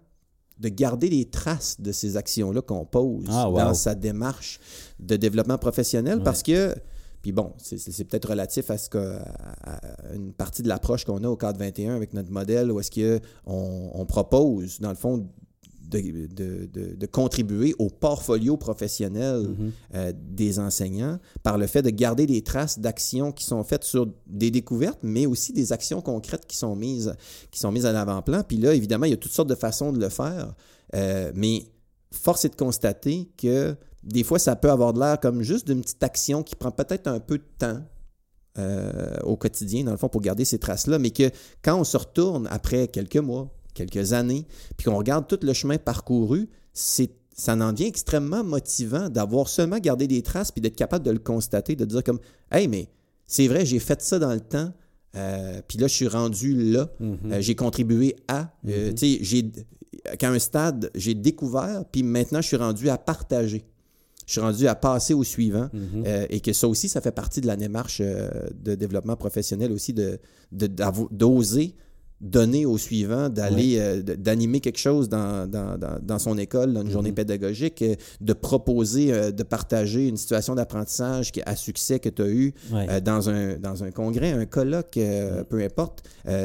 de 0.60 0.70
garder 0.70 1.10
les 1.10 1.26
traces 1.26 1.80
de 1.82 1.92
ces 1.92 2.16
actions-là 2.18 2.62
qu'on 2.62 2.86
pose 2.86 3.26
Ah, 3.30 3.50
wow. 3.50 3.58
dans 3.58 3.74
sa 3.74 3.96
démarche 3.96 4.60
de 5.00 5.16
développement 5.16 5.58
professionnel 5.58 6.20
Ouais. 6.20 6.24
parce 6.24 6.44
que, 6.44 6.76
puis 7.22 7.32
bon, 7.32 7.54
c'est- 7.58 7.78
c'est 7.78 7.92
c'est 7.92 8.04
peut-être 8.04 8.30
relatif 8.30 8.70
à, 8.70 8.78
ce 8.78 8.88
que, 8.90 9.18
à- 9.18 10.10
à 10.10 10.14
une 10.14 10.32
partie 10.34 10.62
de 10.62 10.68
l'approche 10.68 11.06
qu'on 11.06 11.24
a 11.24 11.28
au 11.28 11.36
cadre 11.38 11.58
21 11.60 11.96
avec 11.96 12.14
notre 12.14 12.32
modèle 12.32 12.72
où 12.72 12.80
est-ce 12.80 12.92
qu'on 12.92 13.92
on 13.94 14.06
propose, 14.06 14.80
dans 14.80 14.90
le 14.90 14.96
fond, 14.96 15.28
de, 16.02 16.28
de- 16.28 16.66
de- 16.66 16.96
de 16.96 17.06
contribuer 17.06 17.74
au 17.80 17.90
portfolio 17.90 18.58
professionnel 18.58 19.48
Mhm. 19.48 19.72
euh, 19.96 20.14
des 20.16 20.60
enseignants 20.60 21.20
par 21.44 21.58
le 21.58 21.68
fait 21.68 21.82
de 21.82 21.90
garder 21.90 22.26
des 22.26 22.42
traces 22.42 22.80
d'actions 22.80 23.32
qui 23.32 23.44
sont 23.46 23.64
faites 23.64 23.84
sur 23.84 24.08
des 24.28 24.52
découvertes, 24.52 25.00
mais 25.04 25.26
aussi 25.26 25.54
des 25.54 25.72
actions 25.74 26.02
concrètes 26.02 26.46
qui 26.46 26.58
sont 26.58 26.76
mises, 26.76 27.14
qui 27.52 27.60
sont 27.60 27.72
mises 27.72 27.86
à 27.86 27.92
l'avant-plan. 27.92 28.44
Puis 28.48 28.58
là, 28.58 28.74
évidemment, 28.74 29.06
il 29.06 29.12
y 29.12 29.14
a 29.14 29.18
toutes 29.18 29.32
sortes 29.32 29.50
de 29.50 29.56
façons 29.56 29.92
de 29.92 30.00
le 30.00 30.10
faire, 30.10 30.54
euh, 30.96 31.32
mais 31.36 31.66
force 32.12 32.46
est 32.46 32.50
de 32.50 32.56
constater 32.56 33.30
que 33.38 33.76
des 34.04 34.24
fois, 34.24 34.38
ça 34.38 34.56
peut 34.56 34.70
avoir 34.70 34.94
de 34.94 35.00
l'air 35.00 35.20
comme 35.20 35.42
juste 35.44 35.66
d'une 35.68 35.82
petite 35.82 36.04
action 36.04 36.44
qui 36.44 36.56
prend 36.56 36.72
peut-être 36.72 37.08
un 37.08 37.20
peu 37.20 37.38
de 37.38 37.44
temps. 37.58 37.80
euh, 38.60 39.18
au 39.24 39.36
quotidien, 39.36 39.84
dans 39.84 39.90
le 39.92 39.98
fond, 39.98 40.10
pour 40.10 40.22
garder 40.22 40.46
ces 40.46 40.60
traces-là, 40.60 41.00
mais 41.00 41.10
que 41.10 41.32
quand 41.64 41.80
on 41.80 41.84
se 41.84 41.98
retourne 41.98 42.48
après 42.52 42.88
quelques 42.88 43.18
mois, 43.18 43.52
quelques 43.74 44.14
années, 44.14 44.46
puis 44.78 44.86
qu'on 44.86 44.98
regarde 44.98 45.28
tout 45.28 45.40
le 45.42 45.54
chemin 45.54 45.78
parcouru, 45.78 46.50
c'est 46.74 47.12
ça 47.36 47.56
en 47.56 47.72
devient 47.74 47.88
extrêmement 47.88 48.44
motivant 48.44 49.10
d'avoir 49.10 49.48
seulement 49.50 49.80
gardé 49.80 50.08
des 50.08 50.22
traces 50.22 50.52
puis 50.52 50.62
d'être 50.62 50.76
capable 50.76 51.04
de 51.06 51.12
le 51.12 51.20
constater, 51.20 51.76
de 51.76 51.86
dire 51.86 52.04
comme 52.04 52.20
Hey, 52.52 52.68
mais 52.68 52.88
c'est 53.26 53.48
vrai, 53.48 53.66
j'ai 53.66 53.80
fait 53.80 54.02
ça 54.02 54.20
dans 54.20 54.34
le 54.34 54.40
temps, 54.42 54.72
euh, 55.16 55.62
puis 55.68 55.78
là, 55.80 55.88
je 55.88 55.94
suis 55.94 56.08
rendu 56.08 56.72
là, 56.72 56.90
Mhm. 57.00 57.18
euh, 57.32 57.42
j'ai 57.42 57.56
contribué 57.56 58.16
à. 58.28 58.54
euh, 58.68 58.92
tu 58.94 59.16
sais, 59.16 59.20
j'ai 59.24 59.52
qu'à 60.20 60.30
un 60.30 60.38
stade, 60.40 60.92
j'ai 60.96 61.14
découvert, 61.16 61.86
puis 61.92 62.04
maintenant, 62.04 62.42
je 62.42 62.48
suis 62.48 62.58
rendu 62.58 62.90
à 62.90 62.98
partager. 62.98 63.64
Je 64.26 64.32
suis 64.34 64.42
rendu 64.42 64.68
à 64.68 64.76
passer 64.76 65.14
au 65.14 65.24
suivant. 65.24 65.70
Mhm. 65.74 66.04
Euh, 66.06 66.26
et 66.30 66.40
que 66.40 66.54
ça 66.54 66.68
aussi, 66.68 66.88
ça 66.90 67.02
fait 67.02 67.12
partie 67.12 67.42
de 67.42 67.48
la 67.48 67.56
démarche 67.56 68.00
de 68.02 68.76
développement 68.76 69.16
professionnel 69.16 69.72
aussi, 69.72 69.92
de, 69.94 70.20
de- 70.52 70.70
d'oser 71.12 71.76
donner 72.24 72.66
au 72.66 72.78
suivant, 72.78 73.28
d'aller, 73.28 73.78
euh, 73.80 74.02
de- 74.02 74.16
d'animer 74.16 74.62
quelque 74.62 74.80
chose 74.80 75.10
dans, 75.10 75.46
dans, 75.46 75.78
dans, 75.78 76.00
dans 76.02 76.20
son 76.20 76.38
école, 76.38 76.72
dans 76.74 76.82
une 76.82 76.90
journée 76.90 77.10
Mhm. 77.10 77.16
pédagogique, 77.16 77.82
euh, 77.82 77.96
de 78.22 78.32
proposer, 78.34 79.12
euh, 79.14 79.32
de 79.32 79.44
partager 79.44 80.08
une 80.08 80.16
situation 80.16 80.56
d'apprentissage 80.56 81.32
à 81.46 81.56
succès 81.58 82.00
que 82.00 82.08
tu 82.08 82.22
as 82.22 82.30
eu 82.30 82.54
euh, 82.90 83.02
dans, 83.02 83.30
un, 83.30 83.58
dans 83.58 83.84
un 83.84 83.92
congrès, 83.92 84.32
un 84.32 84.46
colloque, 84.46 84.98
peu 85.50 85.62
importe. 85.62 86.04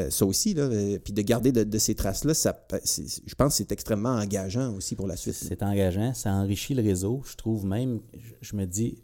Ça 0.09 0.25
aussi, 0.25 0.53
là, 0.53 0.69
puis 1.03 1.13
de 1.13 1.21
garder 1.21 1.51
de, 1.53 1.63
de 1.63 1.77
ces 1.77 1.95
traces-là, 1.95 2.33
ça, 2.33 2.59
je 2.83 3.33
pense 3.35 3.53
que 3.53 3.57
c'est 3.59 3.71
extrêmement 3.71 4.09
engageant 4.15 4.75
aussi 4.75 4.95
pour 4.95 5.07
la 5.07 5.15
suite. 5.15 5.35
C'est 5.35 5.63
engageant, 5.63 6.13
ça 6.13 6.31
enrichit 6.33 6.73
le 6.73 6.83
réseau. 6.83 7.21
Je 7.25 7.35
trouve 7.37 7.65
même, 7.65 7.99
je, 8.13 8.33
je 8.49 8.55
me 8.57 8.65
dis, 8.65 8.97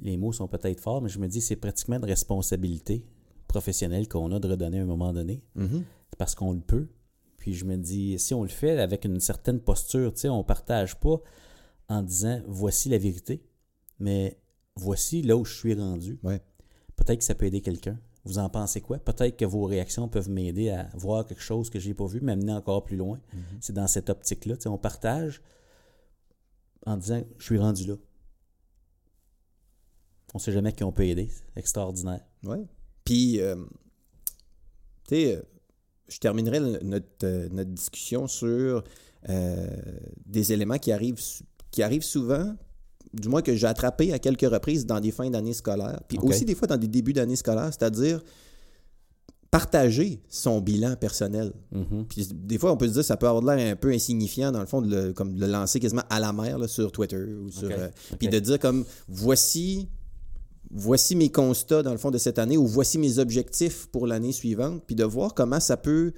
les 0.00 0.16
mots 0.16 0.32
sont 0.32 0.48
peut-être 0.48 0.80
forts, 0.80 1.00
mais 1.00 1.08
je 1.08 1.20
me 1.20 1.28
dis 1.28 1.40
c'est 1.40 1.54
pratiquement 1.54 1.96
une 1.98 2.04
responsabilité 2.04 3.04
professionnelle 3.52 4.08
qu'on 4.08 4.32
a 4.32 4.40
de 4.40 4.48
redonner 4.48 4.78
à 4.78 4.82
un 4.82 4.86
moment 4.86 5.12
donné, 5.12 5.42
Mhm. 5.54 5.84
parce 6.18 6.34
qu'on 6.34 6.52
le 6.52 6.60
peut. 6.60 6.88
Puis 7.36 7.52
je 7.54 7.64
me 7.66 7.76
dis, 7.76 8.18
si 8.18 8.32
on 8.34 8.42
le 8.42 8.48
fait 8.48 8.78
avec 8.80 9.04
une 9.04 9.20
certaine 9.20 9.60
posture, 9.60 10.12
tu 10.14 10.20
sais, 10.20 10.28
on 10.28 10.42
partage 10.44 10.98
pas 10.98 11.20
en 11.88 12.02
disant 12.02 12.40
voici 12.46 12.88
la 12.88 12.98
vérité, 12.98 13.44
mais 13.98 14.38
voici 14.76 15.22
là 15.22 15.36
où 15.36 15.44
je 15.44 15.54
suis 15.54 15.74
rendu. 15.74 16.18
Ouais. 16.22 16.40
Peut-être 16.96 17.18
que 17.18 17.24
ça 17.24 17.34
peut 17.34 17.46
aider 17.46 17.60
quelqu'un. 17.60 17.98
Vous 18.24 18.38
en 18.38 18.48
pensez 18.48 18.80
quoi? 18.80 18.98
Peut-être 18.98 19.36
que 19.36 19.44
vos 19.44 19.64
réactions 19.64 20.08
peuvent 20.08 20.30
m'aider 20.30 20.70
à 20.70 20.88
voir 20.94 21.26
quelque 21.26 21.42
chose 21.42 21.68
que 21.68 21.80
j'ai 21.80 21.92
pas 21.94 22.06
vu, 22.06 22.20
m'amener 22.20 22.52
encore 22.52 22.84
plus 22.84 22.96
loin. 22.96 23.20
C'est 23.60 23.72
dans 23.72 23.88
cette 23.88 24.08
optique-là. 24.08 24.56
Tu 24.56 24.62
sais, 24.62 24.68
on 24.68 24.78
partage 24.78 25.42
en 26.86 26.96
disant 26.96 27.22
je 27.38 27.44
suis 27.44 27.58
rendu 27.58 27.84
là. 27.86 27.96
On 30.34 30.38
sait 30.38 30.52
jamais 30.52 30.72
qui 30.72 30.84
on 30.84 30.92
peut 30.92 31.04
aider. 31.04 31.28
C'est 31.28 31.58
extraordinaire. 31.58 32.24
Oui. 32.44 32.58
Puis, 33.04 33.40
euh, 33.40 33.56
tu 35.08 35.16
sais, 35.16 35.42
je 36.08 36.18
terminerai 36.18 36.60
notre, 36.82 37.06
euh, 37.24 37.48
notre 37.50 37.70
discussion 37.70 38.26
sur 38.26 38.84
euh, 39.28 39.66
des 40.26 40.52
éléments 40.52 40.78
qui 40.78 40.92
arrivent, 40.92 41.20
qui 41.70 41.82
arrivent 41.82 42.04
souvent, 42.04 42.54
du 43.14 43.28
moins 43.28 43.42
que 43.42 43.54
j'ai 43.54 43.66
attrapé 43.66 44.12
à 44.12 44.18
quelques 44.18 44.50
reprises 44.50 44.86
dans 44.86 45.00
des 45.00 45.10
fins 45.10 45.30
d'année 45.30 45.52
scolaire, 45.52 46.00
puis 46.08 46.18
aussi 46.22 46.44
des 46.44 46.54
fois 46.54 46.68
dans 46.68 46.76
des 46.78 46.88
débuts 46.88 47.12
d'année 47.12 47.36
scolaire, 47.36 47.66
c'est-à-dire 47.66 48.22
partager 49.50 50.22
son 50.30 50.62
bilan 50.62 50.96
personnel. 50.96 51.52
Mhm. 51.72 52.06
Puis 52.08 52.26
des 52.32 52.56
fois, 52.56 52.72
on 52.72 52.78
peut 52.78 52.86
se 52.88 52.92
dire 52.92 53.02
que 53.02 53.06
ça 53.06 53.18
peut 53.18 53.28
avoir 53.28 53.54
l'air 53.54 53.72
un 53.72 53.76
peu 53.76 53.90
insignifiant, 53.90 54.50
dans 54.50 54.60
le 54.60 54.66
fond, 54.66 54.80
de 54.80 54.96
le, 54.96 55.12
comme 55.12 55.34
de 55.34 55.40
le 55.40 55.52
lancer 55.52 55.78
quasiment 55.78 56.04
à 56.08 56.20
la 56.20 56.32
mer 56.32 56.56
là, 56.58 56.66
sur 56.66 56.90
Twitter. 56.90 57.22
Ou 57.22 57.50
sur, 57.50 57.70
euh. 57.70 57.88
Puis 58.18 58.28
de 58.28 58.38
dire 58.38 58.58
comme, 58.58 58.86
voici, 59.08 59.88
voici 60.72 61.14
mes 61.16 61.30
constats, 61.30 61.82
dans 61.82 61.92
le 61.92 61.98
fond, 61.98 62.10
de 62.10 62.18
cette 62.18 62.38
année, 62.38 62.56
ou 62.56 62.66
voici 62.66 62.98
mes 62.98 63.18
objectifs 63.18 63.86
pour 63.92 64.06
l'année 64.06 64.32
suivante, 64.32 64.82
puis 64.86 64.96
de 64.96 65.04
voir 65.04 65.34
comment 65.34 65.60
ça 65.60 65.76
peut, 65.76 66.12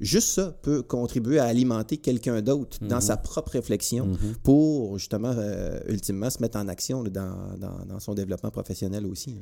juste 0.00 0.28
ça, 0.32 0.50
peut 0.62 0.82
contribuer 0.82 1.38
à 1.38 1.44
alimenter 1.44 1.96
quelqu'un 1.96 2.42
d'autre 2.42 2.78
dans 2.82 2.96
Mhm. 2.96 3.00
sa 3.00 3.16
propre 3.16 3.52
réflexion 3.52 4.06
Mhm. 4.06 4.34
pour, 4.42 4.98
justement, 4.98 5.32
euh, 5.36 5.80
ultimement, 5.88 6.28
se 6.30 6.40
mettre 6.42 6.58
en 6.58 6.68
action 6.68 7.02
là, 7.02 7.10
dans, 7.10 7.56
dans- 7.58 7.84
dans 7.86 8.00
son 8.00 8.14
développement 8.14 8.50
professionnel 8.50 9.06
aussi. 9.06 9.36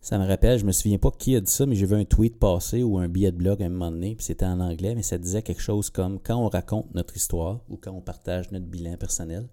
Ça 0.00 0.18
me 0.18 0.26
rappelle, 0.26 0.58
je 0.58 0.64
me 0.64 0.72
souviens 0.72 0.98
pas 0.98 1.12
qui 1.16 1.36
a 1.36 1.40
dit 1.40 1.50
ça, 1.52 1.64
mais 1.64 1.76
j'ai 1.76 1.86
vu 1.86 1.94
un 1.94 2.04
tweet 2.04 2.36
passer 2.36 2.82
ou 2.82 2.98
un 2.98 3.08
billet 3.08 3.30
de 3.30 3.36
blog 3.36 3.62
à 3.62 3.66
un 3.66 3.68
moment 3.68 3.92
donné, 3.92 4.16
puis 4.16 4.24
c'était 4.24 4.46
en 4.46 4.58
anglais, 4.58 4.96
mais 4.96 5.02
ça 5.04 5.16
disait 5.16 5.42
quelque 5.42 5.62
chose 5.62 5.90
comme 5.90 6.18
quand 6.18 6.36
on 6.44 6.48
raconte 6.48 6.92
notre 6.94 7.16
histoire 7.16 7.60
ou 7.68 7.76
quand 7.76 7.92
on 7.92 8.00
partage 8.00 8.50
notre 8.50 8.66
bilan 8.66 8.96
personnel, 8.96 9.46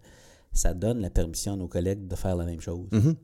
ça 0.51 0.73
donne 0.73 1.01
la 1.01 1.11
permission 1.11 1.53
à 1.53 1.55
nos 1.55 1.67
collègues 1.67 2.07
de 2.07 2.15
faire 2.15 2.35
la 2.35 2.45
même 2.45 2.61
chose. 2.61 2.87
Mhm. 2.91 3.15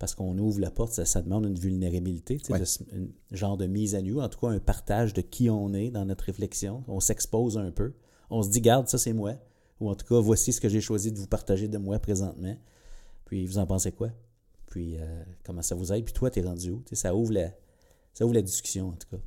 Parce 0.00 0.14
qu'on 0.16 0.36
ouvre 0.38 0.58
la 0.60 0.70
porte, 0.72 0.92
ça, 0.94 1.04
ça 1.04 1.20
demande 1.22 1.44
une 1.44 1.58
vulnérabilité, 1.58 2.38
tu 2.38 2.46
sais, 2.46 2.52
Ouais. 2.54 2.58
de 2.60 2.64
se- 2.64 2.82
un 2.82 3.36
genre 3.36 3.56
de 3.56 3.66
mise 3.66 3.94
à 3.94 4.00
nu, 4.02 4.18
en 4.20 4.28
tout 4.28 4.40
cas 4.40 4.48
un 4.48 4.58
partage 4.58 5.12
de 5.14 5.20
qui 5.20 5.48
on 5.50 5.72
est 5.74 5.90
dans 5.90 6.04
notre 6.06 6.24
réflexion. 6.24 6.82
On 6.88 6.98
s'expose 7.00 7.56
un 7.58 7.70
peu. 7.70 7.92
On 8.30 8.42
se 8.42 8.48
dit, 8.50 8.60
garde, 8.62 8.88
ça 8.88 8.96
c'est 8.98 9.12
moi. 9.12 9.34
Ou 9.78 9.88
en 9.90 9.94
tout 9.94 10.06
cas, 10.06 10.18
voici 10.18 10.52
ce 10.52 10.60
que 10.60 10.68
j'ai 10.68 10.80
choisi 10.80 11.12
de 11.12 11.18
vous 11.18 11.26
partager 11.26 11.68
de 11.68 11.78
moi 11.78 11.98
présentement. 12.00 12.56
Puis 13.26 13.46
vous 13.46 13.58
en 13.58 13.66
pensez 13.66 13.92
quoi? 13.92 14.08
Puis 14.70 14.96
euh, 14.98 15.22
comment 15.44 15.62
ça 15.62 15.74
vous 15.74 15.92
aide? 15.92 16.04
Puis 16.04 16.14
toi, 16.14 16.30
t'es 16.30 16.40
rendu 16.42 16.70
où? 16.70 16.82
Tu 16.86 16.96
sais, 16.96 17.02
ça 17.02 17.14
ouvre 17.14 17.32
la, 17.32 17.50
ça 18.14 18.24
ouvre 18.24 18.34
la 18.34 18.42
discussion, 18.42 18.88
en 18.88 18.92
tout 18.92 19.08
cas. 19.16 19.22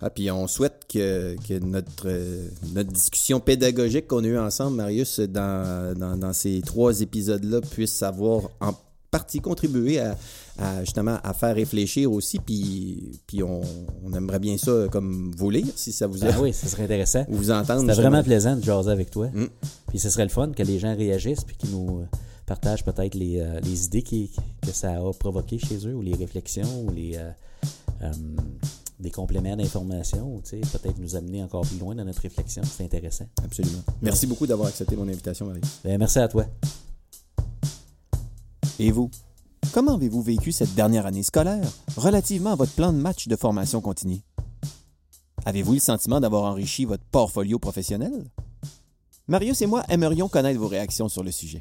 Ah, 0.00 0.10
puis 0.10 0.30
on 0.30 0.46
souhaite 0.48 0.82
que, 0.88 1.34
que 1.48 1.58
notre, 1.60 2.08
euh, 2.08 2.46
notre 2.74 2.92
discussion 2.92 3.40
pédagogique 3.40 4.06
qu'on 4.08 4.22
a 4.24 4.26
eue 4.26 4.38
ensemble, 4.38 4.76
Marius, 4.76 5.20
dans, 5.20 5.96
dans, 5.98 6.16
dans 6.18 6.32
ces 6.34 6.60
trois 6.62 7.00
épisodes-là, 7.00 7.60
puisse 7.62 8.02
avoir 8.02 8.50
en 8.60 8.74
partie 9.14 9.40
contribué 9.40 10.00
à, 10.00 10.16
à, 10.58 10.80
justement 10.80 11.18
à 11.22 11.32
faire 11.34 11.54
réfléchir 11.54 12.10
aussi. 12.10 12.40
Puis, 12.40 13.20
puis 13.28 13.44
on, 13.44 13.60
on 14.04 14.12
aimerait 14.12 14.40
bien 14.40 14.58
ça 14.58 14.86
comme 14.90 15.30
vous 15.36 15.50
lire, 15.50 15.72
si 15.76 15.92
ça 15.92 16.08
vous 16.08 16.24
a 16.24 16.28
Ah 16.32 16.40
oui, 16.40 16.52
ça 16.52 16.66
serait 16.66 16.82
intéressant. 16.82 17.24
ou 17.28 17.36
vous 17.36 17.50
entendre. 17.52 17.82
C'était 17.82 18.00
vraiment 18.02 18.24
plaisant 18.24 18.56
de 18.56 18.64
jaser 18.64 18.90
avec 18.90 19.10
toi. 19.10 19.28
Mm. 19.32 19.46
Puis 19.88 20.00
ce 20.00 20.10
serait 20.10 20.24
le 20.24 20.30
fun 20.30 20.50
que 20.50 20.64
les 20.64 20.80
gens 20.80 20.96
réagissent 20.96 21.44
puis 21.44 21.56
qu'ils 21.56 21.70
nous 21.70 22.00
euh, 22.00 22.16
partagent 22.44 22.84
peut-être 22.84 23.14
les, 23.14 23.38
euh, 23.38 23.60
les 23.60 23.84
idées 23.86 24.02
qui, 24.02 24.32
que 24.62 24.72
ça 24.72 24.90
a 24.96 25.12
provoqué 25.12 25.58
chez 25.58 25.86
eux 25.86 25.94
ou 25.94 26.02
les 26.02 26.14
réflexions 26.14 26.82
ou 26.82 26.90
les, 26.90 27.16
euh, 27.16 27.30
euh, 28.02 28.10
des 28.98 29.10
compléments 29.12 29.56
d'information, 29.56 30.40
peut-être 30.50 30.98
nous 30.98 31.14
amener 31.14 31.42
encore 31.42 31.62
plus 31.62 31.78
loin 31.78 31.94
dans 31.94 32.04
notre 32.04 32.22
réflexion. 32.22 32.62
C'est 32.64 32.84
intéressant. 32.84 33.26
Absolument. 33.44 33.82
Merci 34.02 34.26
beaucoup 34.26 34.46
d'avoir 34.46 34.68
accepté 34.68 34.96
mon 34.96 35.06
invitation, 35.08 35.46
Marie. 35.46 35.60
Ben, 35.84 35.98
merci 35.98 36.18
à 36.18 36.26
toi. 36.28 36.46
Et 38.78 38.90
vous? 38.90 39.10
Comment 39.72 39.94
avez-vous 39.94 40.22
vécu 40.22 40.50
cette 40.50 40.74
dernière 40.74 41.06
année 41.06 41.22
scolaire 41.22 41.68
relativement 41.96 42.50
à 42.50 42.56
votre 42.56 42.72
plan 42.72 42.92
de 42.92 42.98
match 42.98 43.28
de 43.28 43.36
formation 43.36 43.80
continue? 43.80 44.20
Avez-vous 45.44 45.74
le 45.74 45.78
sentiment 45.78 46.20
d'avoir 46.20 46.44
enrichi 46.44 46.84
votre 46.84 47.04
portfolio 47.04 47.58
professionnel? 47.58 48.24
Marius 49.28 49.62
et 49.62 49.66
moi 49.66 49.84
aimerions 49.88 50.28
connaître 50.28 50.58
vos 50.58 50.68
réactions 50.68 51.08
sur 51.08 51.22
le 51.22 51.30
sujet. 51.30 51.60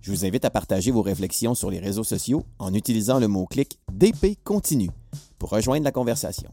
Je 0.00 0.10
vous 0.10 0.24
invite 0.24 0.44
à 0.44 0.50
partager 0.50 0.90
vos 0.90 1.02
réflexions 1.02 1.54
sur 1.54 1.70
les 1.70 1.78
réseaux 1.78 2.04
sociaux 2.04 2.44
en 2.58 2.72
utilisant 2.72 3.18
le 3.18 3.28
mot-clic 3.28 3.78
DP 3.92 4.38
Continue 4.42 4.90
pour 5.38 5.50
rejoindre 5.50 5.84
la 5.84 5.92
conversation. 5.92 6.50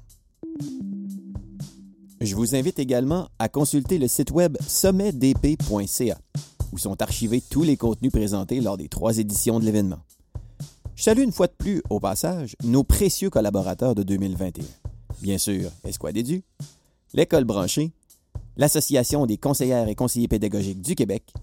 Je 2.19 2.35
vous 2.35 2.55
invite 2.55 2.77
également 2.77 3.29
à 3.39 3.49
consulter 3.49 3.97
le 3.97 4.07
site 4.07 4.31
web 4.31 4.57
sommetdp.ca 4.67 6.17
où 6.71 6.77
sont 6.77 7.01
archivés 7.01 7.41
tous 7.41 7.63
les 7.63 7.77
contenus 7.77 8.11
présentés 8.11 8.61
lors 8.61 8.77
des 8.77 8.89
trois 8.89 9.17
éditions 9.17 9.59
de 9.59 9.65
l'événement. 9.65 9.99
Je 10.95 11.03
salue 11.03 11.21
une 11.21 11.31
fois 11.31 11.47
de 11.47 11.53
plus, 11.57 11.81
au 11.89 11.99
passage, 11.99 12.55
nos 12.63 12.83
précieux 12.83 13.29
collaborateurs 13.29 13.95
de 13.95 14.03
2021. 14.03 14.63
Bien 15.21 15.37
sûr, 15.37 15.71
Esquad 15.83 16.15
Édu, 16.15 16.43
l'École 17.13 17.45
branchée, 17.45 17.91
l'Association 18.57 19.25
des 19.25 19.37
conseillères 19.37 19.87
et 19.87 19.95
conseillers 19.95 20.27
pédagogiques 20.27 20.81
du 20.81 20.95
Québec 20.95 21.33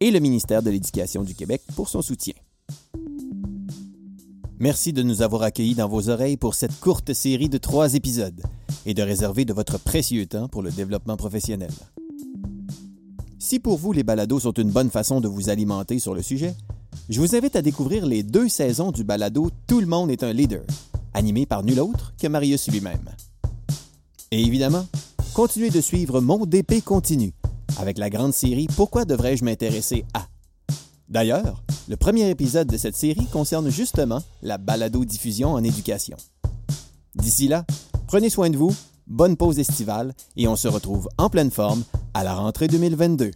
et 0.00 0.10
le 0.10 0.20
ministère 0.20 0.62
de 0.62 0.70
l'Éducation 0.70 1.22
du 1.22 1.34
Québec 1.34 1.62
pour 1.74 1.88
son 1.88 2.02
soutien. 2.02 2.34
Merci 4.58 4.92
de 4.92 5.02
nous 5.02 5.22
avoir 5.22 5.42
accueillis 5.42 5.74
dans 5.74 5.88
vos 5.88 6.10
oreilles 6.10 6.36
pour 6.36 6.54
cette 6.54 6.78
courte 6.80 7.14
série 7.14 7.48
de 7.48 7.58
trois 7.58 7.94
épisodes 7.94 8.42
et 8.84 8.94
de 8.94 9.02
réserver 9.02 9.44
de 9.44 9.54
votre 9.54 9.78
précieux 9.78 10.26
temps 10.26 10.48
pour 10.48 10.62
le 10.62 10.70
développement 10.70 11.16
professionnel. 11.16 11.70
Si 13.42 13.58
pour 13.58 13.78
vous 13.78 13.92
les 13.92 14.02
balados 14.02 14.40
sont 14.40 14.52
une 14.52 14.70
bonne 14.70 14.90
façon 14.90 15.22
de 15.22 15.26
vous 15.26 15.48
alimenter 15.48 15.98
sur 15.98 16.14
le 16.14 16.20
sujet, 16.20 16.54
je 17.08 17.18
vous 17.20 17.34
invite 17.34 17.56
à 17.56 17.62
découvrir 17.62 18.04
les 18.04 18.22
deux 18.22 18.50
saisons 18.50 18.92
du 18.92 19.02
balado 19.02 19.48
Tout 19.66 19.80
le 19.80 19.86
monde 19.86 20.10
est 20.10 20.22
un 20.22 20.34
leader, 20.34 20.62
animé 21.14 21.46
par 21.46 21.62
nul 21.62 21.80
autre 21.80 22.12
que 22.20 22.26
Marius 22.26 22.68
lui-même. 22.68 23.08
Et 24.30 24.42
évidemment, 24.42 24.86
continuez 25.32 25.70
de 25.70 25.80
suivre 25.80 26.20
Mon 26.20 26.44
DP 26.44 26.84
continue 26.84 27.32
avec 27.78 27.96
la 27.96 28.10
grande 28.10 28.34
série 28.34 28.66
Pourquoi 28.76 29.06
devrais-je 29.06 29.42
m'intéresser 29.42 30.04
à? 30.12 30.26
D'ailleurs, 31.08 31.64
le 31.88 31.96
premier 31.96 32.28
épisode 32.28 32.68
de 32.68 32.76
cette 32.76 32.94
série 32.94 33.26
concerne 33.32 33.70
justement 33.70 34.22
la 34.42 34.58
balado-diffusion 34.58 35.50
en 35.50 35.64
éducation. 35.64 36.18
D'ici 37.14 37.48
là, 37.48 37.64
prenez 38.06 38.28
soin 38.28 38.50
de 38.50 38.58
vous, 38.58 38.76
bonne 39.10 39.36
pause 39.36 39.58
estivale 39.58 40.14
et 40.36 40.48
on 40.48 40.56
se 40.56 40.68
retrouve 40.68 41.08
en 41.18 41.28
pleine 41.28 41.50
forme 41.50 41.82
à 42.14 42.24
la 42.24 42.34
rentrée 42.34 42.68
2022. 42.68 43.32